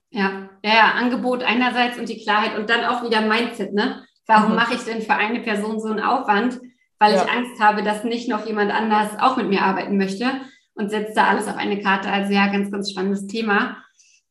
Ja, 0.09 0.49
ja, 0.63 0.73
ja, 0.73 0.91
Angebot 0.95 1.43
einerseits 1.43 1.99
und 1.99 2.09
die 2.09 2.23
Klarheit 2.23 2.57
und 2.57 2.69
dann 2.69 2.85
auch 2.85 3.03
wieder 3.03 3.21
Mindset, 3.21 3.73
ne? 3.73 4.03
Warum 4.25 4.51
mhm. 4.51 4.55
mache 4.55 4.75
ich 4.75 4.83
denn 4.83 5.01
für 5.01 5.13
eine 5.13 5.41
Person 5.41 5.79
so 5.79 5.89
einen 5.89 5.99
Aufwand? 5.99 6.59
Weil 6.99 7.13
ja. 7.13 7.23
ich 7.23 7.31
Angst 7.31 7.61
habe, 7.61 7.83
dass 7.83 8.03
nicht 8.03 8.27
noch 8.27 8.45
jemand 8.45 8.71
anders 8.71 9.11
auch 9.19 9.37
mit 9.37 9.49
mir 9.49 9.61
arbeiten 9.61 9.97
möchte 9.97 10.25
und 10.73 10.89
setze 10.89 11.13
da 11.15 11.27
alles 11.27 11.47
auf 11.47 11.57
eine 11.57 11.81
Karte. 11.81 12.09
Also 12.09 12.33
ja, 12.33 12.47
ganz, 12.47 12.71
ganz 12.71 12.91
spannendes 12.91 13.27
Thema. 13.27 13.77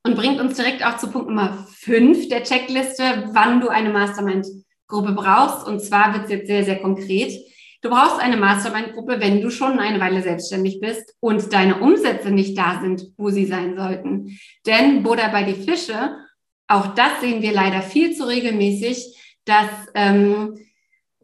Und 0.07 0.15
bringt 0.15 0.41
uns 0.41 0.55
direkt 0.55 0.87
auch 0.87 0.99
zu 0.99 1.11
Punkt 1.11 1.29
Nummer 1.29 1.67
fünf 1.75 2.29
der 2.29 2.45
Checkliste, 2.45 3.29
wann 3.33 3.61
du 3.61 3.67
eine 3.67 3.91
Mastermind-Gruppe 3.91 5.11
brauchst. 5.15 5.67
Und 5.67 5.81
zwar 5.81 6.15
wird 6.15 6.27
es 6.27 6.31
jetzt 6.31 6.47
sehr, 6.47 6.63
sehr 6.63 6.79
konkret. 6.79 7.33
Du 7.83 7.91
brauchst 7.91 8.21
eine 8.21 8.37
Mastermind-Gruppe, 8.37 9.19
wenn 9.19 9.41
du 9.41 9.51
schon 9.51 9.81
eine 9.81 9.99
Weile 9.99 10.23
selbstständig 10.23 10.79
bist 10.79 11.17
und 11.19 11.53
deine 11.53 11.81
Umsätze 11.81 12.31
nicht 12.31 12.57
da 12.57 12.79
sind, 12.81 13.09
wo 13.17 13.31
sie 13.31 13.47
sein 13.47 13.77
sollten. 13.77 14.39
Denn 14.65 15.03
Buddha 15.03 15.27
bei 15.27 15.43
die 15.43 15.61
Fische, 15.61 16.17
auch 16.69 16.95
das 16.95 17.21
sehen 17.21 17.43
wir 17.43 17.53
leider 17.53 17.83
viel 17.83 18.15
zu 18.15 18.29
regelmäßig, 18.29 19.41
dass 19.45 19.71
ähm, 19.97 20.57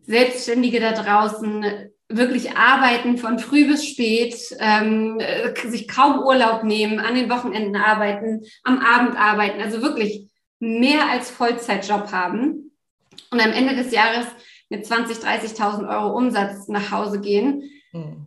Selbstständige 0.01 0.81
da 0.81 0.91
draußen 0.91 1.92
wirklich 2.17 2.57
arbeiten 2.57 3.19
von 3.19 3.39
früh 3.39 3.67
bis 3.67 3.87
spät, 3.87 4.35
ähm, 4.59 5.19
äh, 5.21 5.55
sich 5.69 5.89
kaum 5.89 6.21
Urlaub 6.21 6.65
nehmen, 6.65 7.01
an 7.01 7.15
den 7.15 7.31
Wochenenden 7.31 7.77
arbeiten, 7.77 8.43
am 8.65 8.79
Abend 8.79 9.17
arbeiten, 9.17 9.61
also 9.61 9.83
wirklich 9.83 10.29
mehr 10.59 11.11
als 11.11 11.31
Vollzeitjob 11.31 12.13
haben 12.13 12.73
und 13.31 13.41
am 13.41 13.53
Ende 13.53 13.75
des 13.75 13.93
Jahres 13.93 14.27
mit 14.69 14.87
20, 14.87 15.19
30.000 15.19 15.89
Euro 15.89 16.17
Umsatz 16.17 16.69
nach 16.69 16.91
Hause 16.91 17.21
gehen. 17.21 17.71
Mhm. 17.93 18.27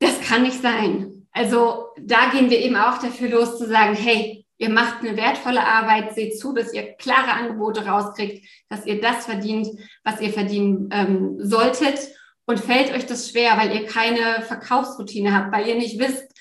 Das 0.00 0.20
kann 0.20 0.42
nicht 0.42 0.60
sein. 0.60 1.26
Also 1.32 1.86
da 1.98 2.30
gehen 2.30 2.50
wir 2.50 2.58
eben 2.58 2.76
auch 2.76 2.98
dafür 2.98 3.28
los 3.28 3.58
zu 3.58 3.66
sagen, 3.66 3.94
hey, 3.94 4.46
Ihr 4.58 4.70
macht 4.70 5.00
eine 5.00 5.16
wertvolle 5.16 5.66
Arbeit, 5.66 6.14
seht 6.14 6.38
zu, 6.38 6.54
dass 6.54 6.72
ihr 6.72 6.94
klare 6.94 7.32
Angebote 7.32 7.86
rauskriegt, 7.86 8.46
dass 8.70 8.86
ihr 8.86 9.00
das 9.00 9.26
verdient, 9.26 9.68
was 10.02 10.20
ihr 10.20 10.32
verdienen 10.32 10.88
ähm, 10.92 11.36
solltet. 11.40 11.98
Und 12.46 12.60
fällt 12.60 12.94
euch 12.94 13.06
das 13.06 13.30
schwer, 13.30 13.56
weil 13.58 13.74
ihr 13.74 13.86
keine 13.86 14.42
Verkaufsroutine 14.42 15.34
habt, 15.34 15.52
weil 15.52 15.66
ihr 15.66 15.74
nicht 15.74 15.98
wisst, 15.98 16.32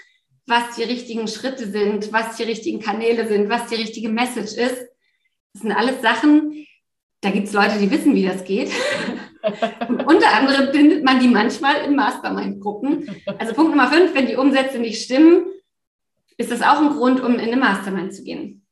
was 0.46 0.76
die 0.76 0.84
richtigen 0.84 1.28
Schritte 1.28 1.70
sind, 1.70 2.14
was 2.14 2.38
die 2.38 2.44
richtigen 2.44 2.80
Kanäle 2.80 3.28
sind, 3.28 3.50
was 3.50 3.68
die 3.68 3.76
richtige 3.76 4.10
Message 4.10 4.54
ist. 4.54 4.86
Das 5.54 5.62
sind 5.64 5.72
alles 5.72 6.02
Sachen, 6.02 6.66
da 7.22 7.32
gibt 7.32 7.48
es 7.48 7.54
Leute, 7.54 7.80
die 7.80 7.90
wissen, 7.90 8.14
wie 8.14 8.28
das 8.28 8.44
geht. 8.44 8.70
Und 9.88 10.06
unter 10.06 10.32
anderem 10.32 10.72
findet 10.72 11.04
man 11.04 11.20
die 11.20 11.28
manchmal 11.28 11.84
in 11.84 11.96
Mastermind-Gruppen. 11.96 13.24
Also 13.40 13.54
Punkt 13.54 13.72
Nummer 13.72 13.92
fünf, 13.92 14.14
wenn 14.14 14.28
die 14.28 14.36
Umsätze 14.36 14.78
nicht 14.78 15.04
stimmen, 15.04 15.46
ist 16.38 16.52
das 16.52 16.62
auch 16.62 16.80
ein 16.80 16.90
Grund, 16.90 17.22
um 17.22 17.34
in 17.34 17.40
eine 17.40 17.58
Mastermind 17.58 18.14
zu 18.14 18.24
gehen. 18.24 18.66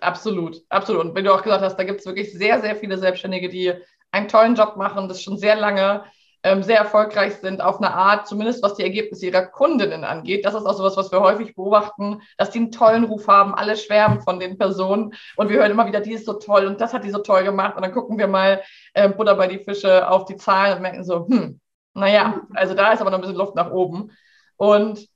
Absolut, 0.00 0.62
absolut. 0.70 1.04
Und 1.04 1.14
wenn 1.14 1.24
du 1.24 1.34
auch 1.34 1.42
gesagt 1.42 1.62
hast, 1.62 1.76
da 1.76 1.84
gibt 1.84 2.00
es 2.00 2.06
wirklich 2.06 2.32
sehr, 2.32 2.60
sehr 2.60 2.76
viele 2.76 2.96
Selbstständige, 2.96 3.48
die 3.48 3.72
einen 4.10 4.28
tollen 4.28 4.54
Job 4.54 4.76
machen, 4.76 5.08
das 5.08 5.22
schon 5.22 5.36
sehr 5.36 5.56
lange 5.56 6.04
ähm, 6.42 6.62
sehr 6.62 6.78
erfolgreich 6.78 7.36
sind 7.36 7.60
auf 7.60 7.78
eine 7.78 7.94
Art, 7.94 8.26
zumindest 8.26 8.62
was 8.62 8.74
die 8.74 8.82
Ergebnisse 8.82 9.26
ihrer 9.26 9.46
Kundinnen 9.46 10.04
angeht. 10.04 10.44
Das 10.44 10.54
ist 10.54 10.66
auch 10.66 10.74
sowas, 10.74 10.96
was 10.96 11.12
wir 11.12 11.20
häufig 11.20 11.54
beobachten, 11.54 12.20
dass 12.36 12.50
die 12.50 12.58
einen 12.58 12.72
tollen 12.72 13.04
Ruf 13.04 13.28
haben, 13.28 13.54
alle 13.54 13.76
schwärmen 13.76 14.20
von 14.20 14.40
den 14.40 14.58
Personen 14.58 15.14
und 15.36 15.48
wir 15.48 15.58
hören 15.58 15.70
immer 15.70 15.86
wieder, 15.86 16.00
die 16.00 16.12
ist 16.12 16.26
so 16.26 16.34
toll 16.34 16.66
und 16.66 16.80
das 16.80 16.92
hat 16.92 17.04
die 17.04 17.10
so 17.10 17.18
toll 17.18 17.44
gemacht 17.44 17.76
und 17.76 17.82
dann 17.82 17.92
gucken 17.92 18.18
wir 18.18 18.26
mal 18.26 18.62
äh, 18.94 19.08
Butter 19.08 19.36
bei 19.36 19.46
die 19.46 19.58
Fische 19.58 20.08
auf 20.08 20.24
die 20.24 20.36
Zahlen 20.36 20.76
und 20.76 20.82
merken 20.82 21.04
so, 21.04 21.26
hm, 21.26 21.60
naja, 21.94 22.42
also 22.54 22.74
da 22.74 22.92
ist 22.92 23.00
aber 23.00 23.10
noch 23.10 23.18
ein 23.18 23.22
bisschen 23.22 23.36
Luft 23.36 23.54
nach 23.54 23.70
oben. 23.70 24.12
Und 24.56 25.08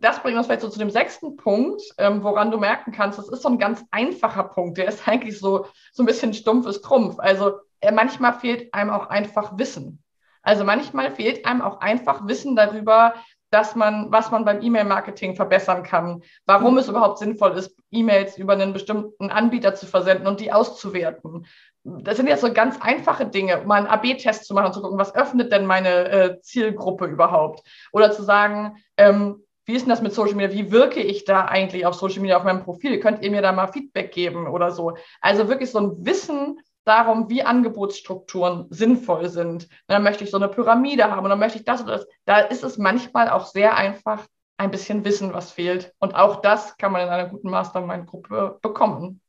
das 0.00 0.20
bringt 0.20 0.36
uns 0.36 0.46
vielleicht 0.46 0.62
so 0.62 0.68
zu 0.68 0.78
dem 0.78 0.90
sechsten 0.90 1.36
Punkt, 1.36 1.82
ähm, 1.98 2.22
woran 2.22 2.50
du 2.50 2.58
merken 2.58 2.92
kannst, 2.92 3.18
das 3.18 3.28
ist 3.28 3.42
so 3.42 3.48
ein 3.48 3.58
ganz 3.58 3.82
einfacher 3.90 4.44
Punkt, 4.44 4.78
der 4.78 4.86
ist 4.86 5.08
eigentlich 5.08 5.38
so, 5.38 5.66
so 5.92 6.02
ein 6.02 6.06
bisschen 6.06 6.34
stumpfes 6.34 6.82
Trumpf. 6.82 7.18
Also 7.18 7.54
äh, 7.80 7.92
manchmal 7.92 8.34
fehlt 8.34 8.72
einem 8.74 8.90
auch 8.90 9.08
einfach 9.08 9.58
Wissen. 9.58 10.03
Also 10.44 10.64
manchmal 10.64 11.10
fehlt 11.10 11.44
einem 11.46 11.62
auch 11.62 11.80
einfach 11.80 12.26
Wissen 12.28 12.54
darüber, 12.54 13.14
dass 13.50 13.76
man, 13.76 14.10
was 14.10 14.30
man 14.30 14.44
beim 14.44 14.62
E-Mail-Marketing 14.62 15.36
verbessern 15.36 15.84
kann, 15.84 16.22
warum 16.44 16.76
es 16.76 16.88
überhaupt 16.88 17.18
sinnvoll 17.18 17.52
ist, 17.52 17.76
E-Mails 17.92 18.36
über 18.36 18.54
einen 18.54 18.72
bestimmten 18.72 19.30
Anbieter 19.30 19.74
zu 19.74 19.86
versenden 19.86 20.26
und 20.26 20.40
die 20.40 20.52
auszuwerten. 20.52 21.46
Das 21.84 22.16
sind 22.16 22.26
jetzt 22.28 22.40
so 22.40 22.52
ganz 22.52 22.80
einfache 22.80 23.26
Dinge, 23.26 23.62
mal 23.64 23.76
einen 23.76 23.86
AB-Test 23.86 24.46
zu 24.46 24.54
machen 24.54 24.66
und 24.66 24.72
zu 24.72 24.82
gucken, 24.82 24.98
was 24.98 25.14
öffnet 25.14 25.52
denn 25.52 25.66
meine 25.66 26.08
äh, 26.08 26.40
Zielgruppe 26.40 27.06
überhaupt? 27.06 27.62
Oder 27.92 28.10
zu 28.10 28.22
sagen, 28.22 28.76
ähm, 28.96 29.44
wie 29.66 29.74
ist 29.74 29.82
denn 29.82 29.90
das 29.90 30.02
mit 30.02 30.12
Social 30.12 30.34
Media? 30.34 30.56
Wie 30.56 30.72
wirke 30.72 31.00
ich 31.00 31.24
da 31.24 31.44
eigentlich 31.44 31.86
auf 31.86 31.94
Social 31.94 32.20
Media, 32.20 32.36
auf 32.36 32.44
meinem 32.44 32.64
Profil? 32.64 32.98
Könnt 33.00 33.22
ihr 33.22 33.30
mir 33.30 33.40
da 33.40 33.52
mal 33.52 33.68
Feedback 33.68 34.12
geben 34.12 34.48
oder 34.48 34.72
so? 34.72 34.96
Also 35.20 35.48
wirklich 35.48 35.70
so 35.70 35.78
ein 35.78 36.04
Wissen 36.04 36.58
darum, 36.84 37.28
wie 37.28 37.42
Angebotsstrukturen 37.42 38.66
sinnvoll 38.70 39.28
sind. 39.28 39.68
Dann 39.86 40.02
möchte 40.02 40.24
ich 40.24 40.30
so 40.30 40.36
eine 40.36 40.48
Pyramide 40.48 41.10
haben 41.10 41.24
und 41.24 41.30
dann 41.30 41.38
möchte 41.38 41.58
ich 41.58 41.64
das 41.64 41.82
oder 41.82 41.98
das. 41.98 42.06
Da 42.24 42.38
ist 42.38 42.64
es 42.64 42.78
manchmal 42.78 43.30
auch 43.30 43.46
sehr 43.46 43.76
einfach, 43.76 44.26
ein 44.56 44.70
bisschen 44.70 45.04
Wissen, 45.04 45.32
was 45.32 45.50
fehlt. 45.50 45.92
Und 45.98 46.14
auch 46.14 46.40
das 46.40 46.76
kann 46.76 46.92
man 46.92 47.02
in 47.02 47.08
einer 47.08 47.28
guten 47.28 47.50
Mastermind-Gruppe 47.50 48.58
bekommen. 48.62 49.20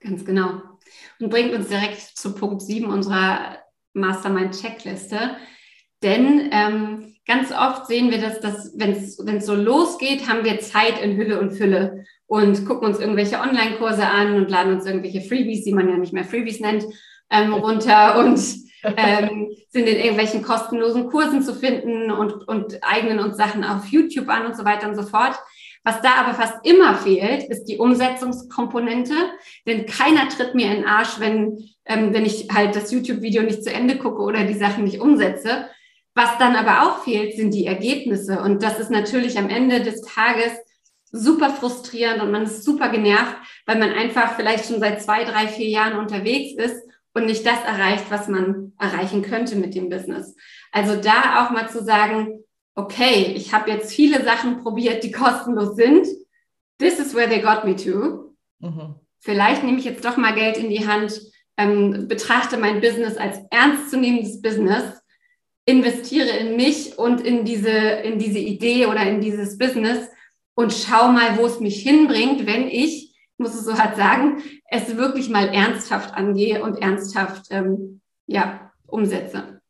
Ganz 0.00 0.24
genau. 0.24 0.60
Und 1.18 1.30
bringt 1.30 1.52
uns 1.54 1.68
direkt 1.68 2.00
zu 2.00 2.34
Punkt 2.34 2.62
7 2.62 2.86
unserer 2.86 3.58
Mastermind-Checkliste. 3.94 5.36
Denn 6.02 6.50
ähm, 6.52 7.16
ganz 7.26 7.50
oft 7.52 7.86
sehen 7.86 8.10
wir, 8.10 8.20
dass, 8.20 8.40
dass 8.40 8.78
wenn 8.78 8.92
es 8.92 9.46
so 9.46 9.54
losgeht, 9.54 10.28
haben 10.28 10.44
wir 10.44 10.60
Zeit 10.60 11.00
in 11.00 11.16
Hülle 11.16 11.40
und 11.40 11.52
Fülle 11.52 12.04
und 12.34 12.66
gucken 12.66 12.88
uns 12.88 12.98
irgendwelche 12.98 13.38
Online-Kurse 13.38 14.04
an 14.04 14.34
und 14.34 14.50
laden 14.50 14.74
uns 14.74 14.86
irgendwelche 14.86 15.20
Freebies, 15.20 15.62
die 15.62 15.72
man 15.72 15.88
ja 15.88 15.96
nicht 15.96 16.12
mehr 16.12 16.24
Freebies 16.24 16.58
nennt, 16.58 16.84
ähm, 17.30 17.54
runter 17.54 18.18
und 18.18 18.40
ähm, 18.82 19.54
sind 19.68 19.88
in 19.88 19.96
irgendwelchen 19.96 20.42
kostenlosen 20.42 21.06
Kursen 21.10 21.42
zu 21.42 21.54
finden 21.54 22.10
und, 22.10 22.48
und 22.48 22.82
eignen 22.82 23.20
uns 23.20 23.36
Sachen 23.36 23.62
auf 23.62 23.86
YouTube 23.86 24.28
an 24.28 24.46
und 24.46 24.56
so 24.56 24.64
weiter 24.64 24.88
und 24.88 24.96
so 24.96 25.04
fort. 25.04 25.36
Was 25.84 26.00
da 26.00 26.14
aber 26.16 26.34
fast 26.34 26.66
immer 26.66 26.96
fehlt, 26.96 27.44
ist 27.44 27.66
die 27.66 27.76
Umsetzungskomponente, 27.76 29.14
denn 29.68 29.86
keiner 29.86 30.28
tritt 30.28 30.56
mir 30.56 30.66
in 30.66 30.78
den 30.78 30.86
Arsch, 30.86 31.20
wenn, 31.20 31.68
ähm, 31.84 32.12
wenn 32.12 32.26
ich 32.26 32.48
halt 32.52 32.74
das 32.74 32.90
YouTube-Video 32.90 33.44
nicht 33.44 33.62
zu 33.62 33.72
Ende 33.72 33.96
gucke 33.96 34.20
oder 34.20 34.42
die 34.42 34.54
Sachen 34.54 34.82
nicht 34.82 35.00
umsetze. 35.00 35.68
Was 36.16 36.36
dann 36.38 36.56
aber 36.56 36.82
auch 36.82 37.04
fehlt, 37.04 37.36
sind 37.36 37.54
die 37.54 37.66
Ergebnisse. 37.66 38.40
Und 38.40 38.64
das 38.64 38.80
ist 38.80 38.90
natürlich 38.90 39.38
am 39.38 39.48
Ende 39.48 39.82
des 39.82 40.00
Tages 40.00 40.50
super 41.14 41.50
frustrierend 41.50 42.20
und 42.22 42.32
man 42.32 42.42
ist 42.42 42.64
super 42.64 42.88
genervt, 42.88 43.36
weil 43.66 43.78
man 43.78 43.92
einfach 43.92 44.34
vielleicht 44.34 44.66
schon 44.66 44.80
seit 44.80 45.00
zwei, 45.00 45.24
drei, 45.24 45.46
vier 45.46 45.68
Jahren 45.68 45.98
unterwegs 45.98 46.54
ist 46.54 46.82
und 47.14 47.26
nicht 47.26 47.46
das 47.46 47.62
erreicht, 47.64 48.06
was 48.10 48.26
man 48.26 48.72
erreichen 48.78 49.22
könnte 49.22 49.54
mit 49.54 49.74
dem 49.74 49.88
Business. 49.88 50.34
Also 50.72 50.96
da 50.96 51.44
auch 51.44 51.50
mal 51.50 51.68
zu 51.70 51.84
sagen, 51.84 52.40
okay, 52.74 53.32
ich 53.36 53.54
habe 53.54 53.70
jetzt 53.70 53.94
viele 53.94 54.24
Sachen 54.24 54.62
probiert, 54.62 55.04
die 55.04 55.12
kostenlos 55.12 55.76
sind. 55.76 56.08
This 56.78 56.98
is 56.98 57.14
where 57.14 57.28
they 57.28 57.40
got 57.40 57.64
me 57.64 57.76
to. 57.76 58.34
Mhm. 58.58 58.96
Vielleicht 59.20 59.62
nehme 59.62 59.78
ich 59.78 59.84
jetzt 59.84 60.04
doch 60.04 60.16
mal 60.16 60.34
Geld 60.34 60.56
in 60.56 60.68
die 60.68 60.86
Hand, 60.86 61.20
ähm, 61.56 62.08
betrachte 62.08 62.56
mein 62.56 62.80
Business 62.80 63.16
als 63.16 63.38
ernstzunehmendes 63.50 64.42
Business 64.42 65.00
investiere 65.66 66.28
in 66.36 66.56
mich 66.56 66.98
und 66.98 67.20
in 67.20 67.44
diese, 67.44 67.70
in 67.70 68.18
diese 68.18 68.38
Idee 68.38 68.86
oder 68.86 69.02
in 69.08 69.20
dieses 69.20 69.56
Business 69.56 70.08
und 70.54 70.72
schau 70.72 71.08
mal, 71.08 71.36
wo 71.38 71.46
es 71.46 71.60
mich 71.60 71.82
hinbringt, 71.82 72.46
wenn 72.46 72.68
ich, 72.68 73.14
muss 73.36 73.54
es 73.54 73.64
so 73.64 73.76
hart 73.76 73.96
sagen, 73.96 74.42
es 74.70 74.96
wirklich 74.96 75.28
mal 75.28 75.48
ernsthaft 75.48 76.14
angehe 76.14 76.62
und 76.62 76.80
ernsthaft 76.80 77.46
ähm, 77.50 78.00
ja, 78.26 78.72
umsetze. 78.86 79.60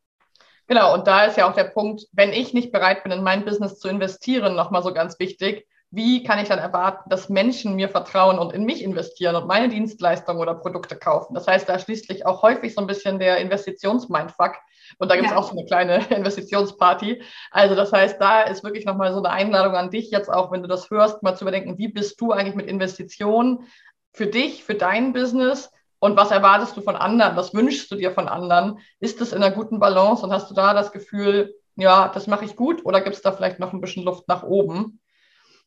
Genau, 0.67 0.95
und 0.95 1.07
da 1.07 1.25
ist 1.25 1.37
ja 1.37 1.49
auch 1.49 1.55
der 1.55 1.65
Punkt, 1.65 2.07
wenn 2.13 2.33
ich 2.33 2.55
nicht 2.55 2.73
bereit 2.73 3.03
bin, 3.03 3.13
in 3.13 3.23
mein 3.23 3.45
Business 3.45 3.79
zu 3.79 3.89
investieren, 3.89 4.55
nochmal 4.55 4.83
so 4.83 4.95
ganz 4.95 5.19
wichtig, 5.19 5.67
wie 5.91 6.25
kann 6.25 6.41
ich 6.41 6.49
dann 6.49 6.59
erwarten, 6.59 7.09
dass 7.09 7.29
Menschen 7.29 7.77
mir 7.77 7.89
vertrauen 7.89 8.39
und 8.39 8.53
in 8.53 8.65
mich 8.65 8.83
investieren 8.83 9.37
und 9.37 9.47
meine 9.47 9.69
Dienstleistungen 9.69 10.41
oder 10.41 10.55
Produkte 10.55 10.97
kaufen? 10.97 11.35
Das 11.35 11.47
heißt, 11.47 11.69
da 11.69 11.79
schließlich 11.79 12.27
auch 12.27 12.43
häufig 12.43 12.75
so 12.75 12.81
ein 12.81 12.87
bisschen 12.87 13.19
der 13.19 13.39
Investitionsmindfuck. 13.39 14.55
Und 14.99 15.11
da 15.11 15.17
gibt 15.17 15.27
es 15.27 15.33
ja. 15.33 15.39
auch 15.39 15.45
so 15.45 15.57
eine 15.57 15.67
kleine 15.67 16.05
Investitionsparty. 16.11 17.23
Also 17.51 17.75
das 17.75 17.93
heißt, 17.93 18.21
da 18.21 18.43
ist 18.43 18.65
wirklich 18.65 18.85
nochmal 18.85 19.13
so 19.13 19.19
eine 19.19 19.31
Einladung 19.31 19.75
an 19.75 19.91
dich 19.91 20.11
jetzt 20.11 20.29
auch, 20.29 20.53
wenn 20.53 20.63
du 20.63 20.69
das 20.69 20.91
hörst, 20.91 21.23
mal 21.23 21.37
zu 21.37 21.45
überdenken, 21.45 21.79
wie 21.79 21.89
bist 21.89 22.21
du 22.21 22.33
eigentlich 22.33 22.55
mit 22.55 22.67
Investitionen 22.67 23.67
für 24.13 24.27
dich, 24.27 24.65
für 24.65 24.75
dein 24.75 25.13
Business 25.13 25.71
und 25.99 26.17
was 26.17 26.31
erwartest 26.31 26.77
du 26.77 26.83
von 26.83 26.97
anderen, 26.97 27.37
was 27.37 27.55
wünschst 27.55 27.91
du 27.91 27.97
dir 27.97 28.13
von 28.13 28.29
anderen? 28.29 28.79
Ist 29.01 29.21
es 29.21 29.33
in 29.33 29.43
einer 29.43 29.55
guten 29.55 29.81
Balance 29.81 30.25
und 30.25 30.33
hast 30.33 30.51
du 30.51 30.55
da 30.55 30.75
das 30.75 30.93
Gefühl, 30.93 31.55
ja, 31.77 32.09
das 32.09 32.27
mache 32.27 32.45
ich 32.45 32.57
gut 32.57 32.85
oder 32.85 33.01
gibt 33.01 33.17
es 33.17 33.23
da 33.23 33.33
vielleicht 33.33 33.59
noch 33.59 33.73
ein 33.73 33.81
bisschen 33.81 34.05
Luft 34.05 34.29
nach 34.29 34.43
oben? 34.43 35.01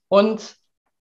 Und 0.08 0.56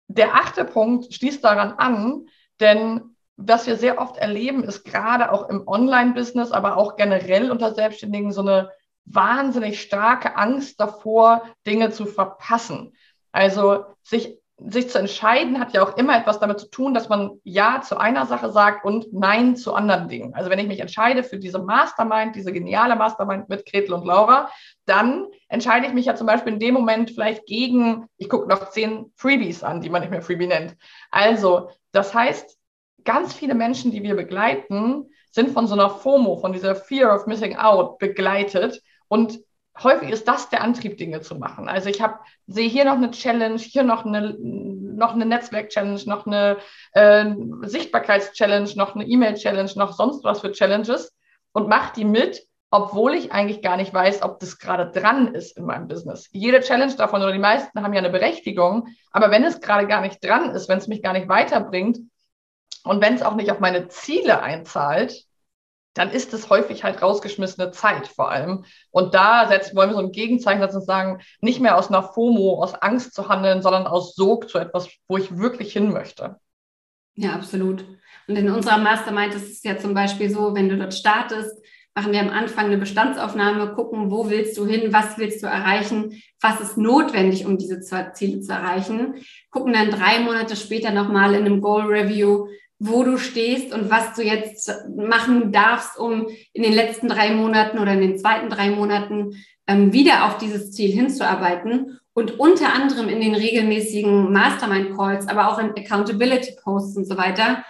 der 0.09 0.35
achte 0.35 0.65
Punkt 0.65 1.13
schließt 1.13 1.43
daran 1.43 1.73
an, 1.73 2.27
denn 2.61 3.14
was 3.37 3.67
wir 3.67 3.77
sehr 3.77 4.01
oft 4.01 4.17
erleben, 4.17 4.65
ist 4.65 4.85
gerade 4.85 5.33
auch 5.33 5.49
im 5.49 5.67
Online-Business, 5.67 6.53
aber 6.53 6.77
auch 6.77 6.97
generell 6.97 7.51
unter 7.51 7.75
Selbstständigen 7.75 8.33
so 8.33 8.43
eine 8.43 8.71
wahnsinnig 9.05 9.81
starke 9.81 10.37
Angst 10.37 10.81
davor, 10.81 11.43
Dinge 11.67 11.91
zu 11.91 12.07
verpassen. 12.07 12.95
Also 13.33 13.85
sich 14.03 14.39
sich 14.57 14.89
zu 14.89 14.99
entscheiden 14.99 15.59
hat 15.59 15.73
ja 15.73 15.83
auch 15.83 15.97
immer 15.97 16.17
etwas 16.17 16.39
damit 16.39 16.61
zu 16.61 16.71
tun, 16.71 16.95
dass 16.95 17.09
man 17.09 17.41
Ja 17.43 17.81
zu 17.83 17.99
einer 17.99 18.25
Sache 18.27 18.51
sagt 18.51 18.85
und 18.85 19.13
Nein 19.13 19.57
zu 19.57 19.75
anderen 19.75 20.09
Dingen. 20.09 20.35
Also 20.35 20.49
wenn 20.49 20.61
ich 20.61 20.69
mich 20.69 20.81
entscheide 20.81 21.25
für 21.25 21.39
diese 21.39 21.59
Mastermind, 21.59 22.37
diese 22.37 22.53
geniale 22.53 22.95
Mastermind 22.95 23.49
mit 23.49 23.67
Gretel 23.67 23.95
und 23.95 24.07
Laura, 24.07 24.49
dann 24.87 25.27
entscheide 25.49 25.87
ich 25.87 25.93
mich 25.93 26.07
ja 26.07 26.15
zum 26.15 26.29
Beispiel 26.29 26.53
in 26.53 26.61
dem 26.61 26.75
Moment 26.75 27.11
vielleicht 27.11 27.47
gegen, 27.47 28.07
ich 28.17 28.29
gucke 28.29 28.49
noch 28.49 28.71
zehn 28.71 29.13
Freebies 29.17 29.65
an, 29.65 29.81
die 29.81 29.91
man 29.91 30.03
nicht 30.03 30.11
mehr 30.11 30.23
Freebie 30.23 30.47
nennt. 30.47 30.77
Also 31.11 31.71
das 31.91 32.15
heißt, 32.15 32.57
ganz 33.05 33.35
viele 33.35 33.55
Menschen, 33.55 33.91
die 33.91 34.03
wir 34.03 34.17
begleiten, 34.17 35.11
sind 35.31 35.51
von 35.51 35.67
so 35.67 35.75
einer 35.75 35.91
FOMO, 35.91 36.37
von 36.37 36.53
dieser 36.53 36.77
Fear 36.77 37.15
of 37.15 37.27
Missing 37.27 37.57
Out 37.57 37.99
begleitet 37.99 38.81
und 39.09 39.41
häufig 39.83 40.11
ist 40.11 40.29
das 40.29 40.49
der 40.51 40.63
Antrieb, 40.63 40.97
Dinge 40.97 41.21
zu 41.21 41.35
machen. 41.37 41.69
Also 41.69 41.89
ich 41.89 42.01
habe 42.01 42.19
sehe 42.47 42.69
hier 42.69 42.85
noch 42.85 42.95
eine 42.95 43.11
Challenge, 43.11 43.59
hier 43.59 43.83
noch 43.83 44.05
eine 44.05 44.37
noch 44.39 45.15
eine 45.15 45.27
Netzwerk-Challenge, 45.27 46.01
noch 46.07 46.27
eine 46.27 46.59
äh, 46.93 47.27
Sichtbarkeits-Challenge, 47.63 48.71
noch 48.77 48.95
eine 48.95 49.05
E-Mail-Challenge, 49.05 49.73
noch 49.75 49.93
sonst 49.93 50.23
was 50.23 50.41
für 50.41 50.53
Challenges 50.53 51.13
und 51.53 51.69
mache 51.69 51.95
die 51.97 52.05
mit, 52.05 52.47
obwohl 52.71 53.15
ich 53.15 53.33
eigentlich 53.33 53.61
gar 53.61 53.77
nicht 53.77 53.93
weiß, 53.93 54.23
ob 54.23 54.39
das 54.39 54.59
gerade 54.59 54.91
dran 54.91 55.35
ist 55.35 55.57
in 55.57 55.65
meinem 55.65 55.89
Business. 55.89 56.29
Jede 56.31 56.61
Challenge 56.61 56.95
davon 56.95 57.23
oder 57.23 57.33
die 57.33 57.39
meisten 57.39 57.83
haben 57.83 57.93
ja 57.93 57.99
eine 57.99 58.11
Berechtigung, 58.11 58.87
aber 59.11 59.33
wenn 59.33 59.45
es 59.45 59.61
gerade 59.61 59.89
gar 59.89 60.01
nicht 60.01 60.25
dran 60.25 60.51
ist, 60.51 60.69
wenn 60.69 60.79
es 60.79 60.87
mich 60.87 61.03
gar 61.03 61.13
nicht 61.13 61.29
weiterbringt 61.29 61.99
und 62.85 63.03
wenn 63.03 63.15
es 63.15 63.23
auch 63.23 63.35
nicht 63.35 63.51
auf 63.51 63.61
meine 63.61 63.89
Ziele 63.89 64.43
einzahlt, 64.43 65.25
dann 65.95 66.11
ist 66.11 66.35
es 66.35 66.51
häufig 66.51 66.85
halt 66.85 67.01
rausgeschmissene 67.03 67.71
Zeit 67.71 68.09
vor 68.09 68.31
allem. 68.31 68.65
Und 68.91 69.15
da 69.15 69.47
setzen, 69.49 69.77
wollen 69.77 69.91
wir 69.91 69.97
so 69.97 70.03
ein 70.03 70.13
Gegenzeichen 70.13 70.61
setzen 70.61 70.79
und 70.79 70.87
sagen, 70.87 71.21
nicht 71.41 71.61
mehr 71.61 71.79
aus 71.79 71.89
einer 71.89 72.03
FOMO, 72.03 72.63
aus 72.63 72.75
Angst 72.75 73.15
zu 73.15 73.29
handeln, 73.29 73.63
sondern 73.63 73.87
aus 73.87 74.15
Sog 74.15 74.51
zu 74.51 74.59
etwas, 74.59 74.89
wo 75.09 75.17
ich 75.17 75.39
wirklich 75.39 75.73
hin 75.73 75.93
möchte. 75.93 76.37
Ja, 77.15 77.33
absolut. 77.35 77.85
Und 78.27 78.37
in 78.37 78.51
unserer 78.51 78.79
Mastermind 78.79 79.35
ist 79.35 79.51
es 79.51 79.63
ja 79.63 79.79
zum 79.79 79.95
Beispiel 79.95 80.29
so, 80.31 80.55
wenn 80.55 80.69
du 80.69 80.77
dort 80.77 80.95
startest, 80.95 81.57
machen 81.95 82.13
wir 82.13 82.21
am 82.21 82.31
Anfang 82.31 82.67
eine 82.67 82.79
Bestandsaufnahme, 82.79 83.75
gucken, 83.75 84.11
wo 84.11 84.29
willst 84.29 84.59
du 84.59 84.67
hin, 84.67 84.93
was 84.93 85.17
willst 85.17 85.45
du 85.45 85.47
erreichen, 85.47 86.21
was 86.41 86.61
ist 86.61 86.77
notwendig, 86.77 87.47
um 87.47 87.57
diese 87.57 87.81
Ziele 87.81 88.41
zu 88.41 88.53
erreichen, 88.53 89.15
gucken 89.51 89.73
dann 89.73 89.91
drei 89.91 90.19
Monate 90.19 90.57
später 90.57 90.91
nochmal 90.91 91.35
in 91.35 91.47
einem 91.47 91.61
Goal 91.61 91.83
Review, 91.83 92.49
wo 92.79 93.03
du 93.05 93.19
stehst 93.19 93.73
und 93.73 93.91
was 93.91 94.15
du 94.15 94.23
jetzt 94.23 94.71
machen 94.97 95.53
darfst, 95.53 95.99
um 95.99 96.29
in 96.53 96.63
den 96.63 96.73
letzten 96.73 97.09
drei 97.09 97.31
Monaten 97.31 97.79
oder 97.79 97.93
in 97.93 98.01
den 98.01 98.19
zweiten 98.19 98.51
drei 98.51 98.71
Monaten 98.71 99.37
ähm, 99.67 99.93
wieder 99.93 100.27
auf 100.27 100.39
dieses 100.39 100.73
Ziel 100.73 100.91
hinzuarbeiten. 100.91 101.99
Und 102.13 102.39
unter 102.39 102.73
anderem 102.73 103.09
in 103.09 103.21
den 103.21 103.35
regelmäßigen 103.35 104.33
Mastermind-Calls, 104.33 105.27
aber 105.29 105.49
auch 105.49 105.59
in 105.59 105.71
Accountability-Posts 105.71 106.97
und 106.97 107.09
so 107.09 107.17
weiter, 107.17 107.65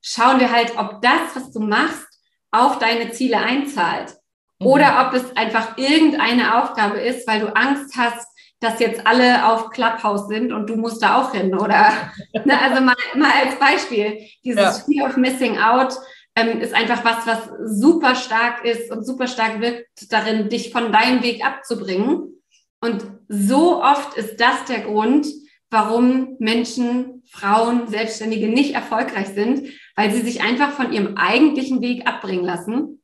schauen 0.00 0.38
wir 0.38 0.52
halt, 0.52 0.76
ob 0.76 1.02
das, 1.02 1.34
was 1.34 1.50
du 1.50 1.60
machst, 1.60 2.06
auf 2.50 2.78
deine 2.78 3.10
Ziele 3.10 3.38
einzahlt. 3.38 4.14
Mhm. 4.60 4.66
Oder 4.66 5.06
ob 5.06 5.14
es 5.14 5.36
einfach 5.36 5.76
irgendeine 5.76 6.62
Aufgabe 6.62 6.98
ist, 6.98 7.26
weil 7.26 7.40
du 7.40 7.56
Angst 7.56 7.96
hast, 7.96 8.26
dass 8.60 8.80
jetzt 8.80 9.06
alle 9.06 9.46
auf 9.46 9.70
Clubhouse 9.70 10.28
sind 10.28 10.52
und 10.52 10.68
du 10.68 10.76
musst 10.76 11.02
da 11.02 11.20
auch 11.20 11.32
hin, 11.32 11.54
oder? 11.54 11.92
ne, 12.44 12.60
also 12.60 12.82
mal, 12.82 12.96
mal 13.14 13.30
als 13.44 13.58
Beispiel, 13.58 14.18
dieses 14.44 14.56
ja. 14.78 14.84
Fear 14.84 15.08
of 15.08 15.16
Missing 15.16 15.58
Out 15.58 15.94
ähm, 16.34 16.60
ist 16.60 16.74
einfach 16.74 17.04
was, 17.04 17.26
was 17.26 17.50
super 17.64 18.14
stark 18.14 18.64
ist 18.64 18.90
und 18.90 19.04
super 19.04 19.26
stark 19.26 19.60
wirkt 19.60 20.12
darin, 20.12 20.48
dich 20.48 20.72
von 20.72 20.92
deinem 20.92 21.22
Weg 21.22 21.44
abzubringen. 21.44 22.42
Und 22.80 23.06
so 23.28 23.82
oft 23.82 24.16
ist 24.16 24.40
das 24.40 24.64
der 24.66 24.80
Grund, 24.80 25.26
warum 25.70 26.36
Menschen, 26.38 27.22
Frauen, 27.30 27.88
Selbstständige 27.88 28.48
nicht 28.48 28.74
erfolgreich 28.74 29.28
sind, 29.28 29.68
weil 29.96 30.10
sie 30.12 30.22
sich 30.22 30.42
einfach 30.42 30.72
von 30.72 30.92
ihrem 30.92 31.16
eigentlichen 31.16 31.80
Weg 31.80 32.06
abbringen 32.06 32.44
lassen. 32.44 33.02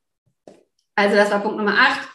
Also 0.94 1.16
das 1.16 1.31
war 1.31 1.40
Punkt 1.40 1.59
Nummer 1.59 1.74
acht. 1.79 2.09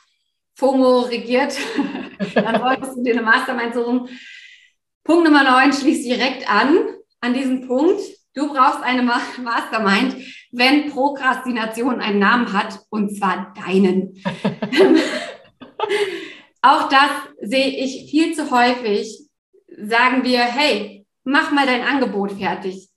FOMO 0.55 1.01
regiert, 1.01 1.57
dann 2.35 2.59
solltest 2.59 2.97
du 2.97 3.03
dir 3.03 3.13
eine 3.13 3.23
Mastermind 3.23 3.73
suchen. 3.73 4.09
Punkt 5.03 5.25
Nummer 5.25 5.43
9 5.43 5.73
schließt 5.73 6.05
direkt 6.05 6.49
an, 6.49 6.77
an 7.21 7.33
diesen 7.33 7.67
Punkt. 7.67 8.01
Du 8.35 8.53
brauchst 8.53 8.83
eine 8.83 9.01
Mastermind, 9.01 10.17
wenn 10.51 10.91
Prokrastination 10.91 11.99
einen 11.99 12.19
Namen 12.19 12.53
hat, 12.53 12.79
und 12.89 13.17
zwar 13.17 13.53
deinen. 13.65 14.21
Auch 16.61 16.89
das 16.89 17.09
sehe 17.41 17.69
ich 17.69 18.11
viel 18.11 18.35
zu 18.35 18.51
häufig. 18.51 19.27
Sagen 19.77 20.23
wir, 20.23 20.41
hey, 20.41 21.05
mach 21.23 21.51
mal 21.51 21.65
dein 21.65 21.83
Angebot 21.83 22.33
fertig. 22.33 22.89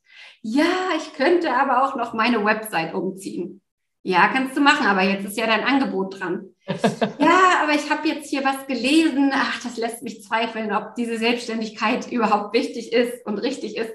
Ja, 0.42 0.90
ich 0.96 1.12
könnte 1.14 1.54
aber 1.54 1.84
auch 1.84 1.94
noch 1.94 2.14
meine 2.14 2.44
Website 2.44 2.92
umziehen. 2.94 3.60
Ja, 4.02 4.26
kannst 4.28 4.56
du 4.56 4.60
machen, 4.60 4.86
aber 4.86 5.02
jetzt 5.02 5.24
ist 5.24 5.38
ja 5.38 5.46
dein 5.46 5.62
Angebot 5.64 6.18
dran. 6.18 6.51
Ja, 6.66 7.60
aber 7.62 7.74
ich 7.74 7.90
habe 7.90 8.06
jetzt 8.08 8.30
hier 8.30 8.44
was 8.44 8.66
gelesen. 8.66 9.30
Ach, 9.34 9.62
das 9.62 9.76
lässt 9.76 10.02
mich 10.02 10.22
zweifeln, 10.22 10.72
ob 10.72 10.94
diese 10.94 11.18
Selbstständigkeit 11.18 12.10
überhaupt 12.10 12.54
wichtig 12.54 12.92
ist 12.92 13.26
und 13.26 13.38
richtig 13.38 13.76
ist. 13.76 13.92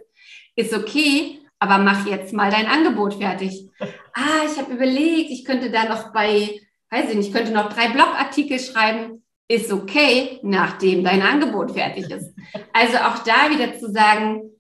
Ist 0.56 0.74
okay, 0.74 1.40
aber 1.60 1.78
mach 1.78 2.06
jetzt 2.08 2.34
mal 2.34 2.52
dein 2.52 2.68
Angebot 2.68 3.16
fertig. 3.16 3.70
Ah, 4.14 4.46
ich 4.46 4.58
habe 4.58 4.74
überlegt, 4.74 5.32
ich 5.32 5.46
könnte 5.46 5.72
da 5.72 5.86
noch 5.86 6.12
bei, 6.12 6.60
weiß 6.90 7.10
ich 7.10 7.16
nicht, 7.16 7.28
ich 7.28 7.34
könnte 7.34 7.52
noch 7.52 7.72
drei 7.72 7.90
Blogartikel 7.90 8.60
schreiben. 8.60 9.24
Ist 9.50 9.72
okay, 9.72 10.40
nachdem 10.44 11.06
dein 11.06 11.22
Angebot 11.22 11.72
fertig 11.72 12.12
ist. 12.12 12.34
Also 12.74 12.98
auch 12.98 13.20
da 13.20 13.50
wieder 13.50 13.80
zu 13.80 13.90
sagen, 13.90 14.52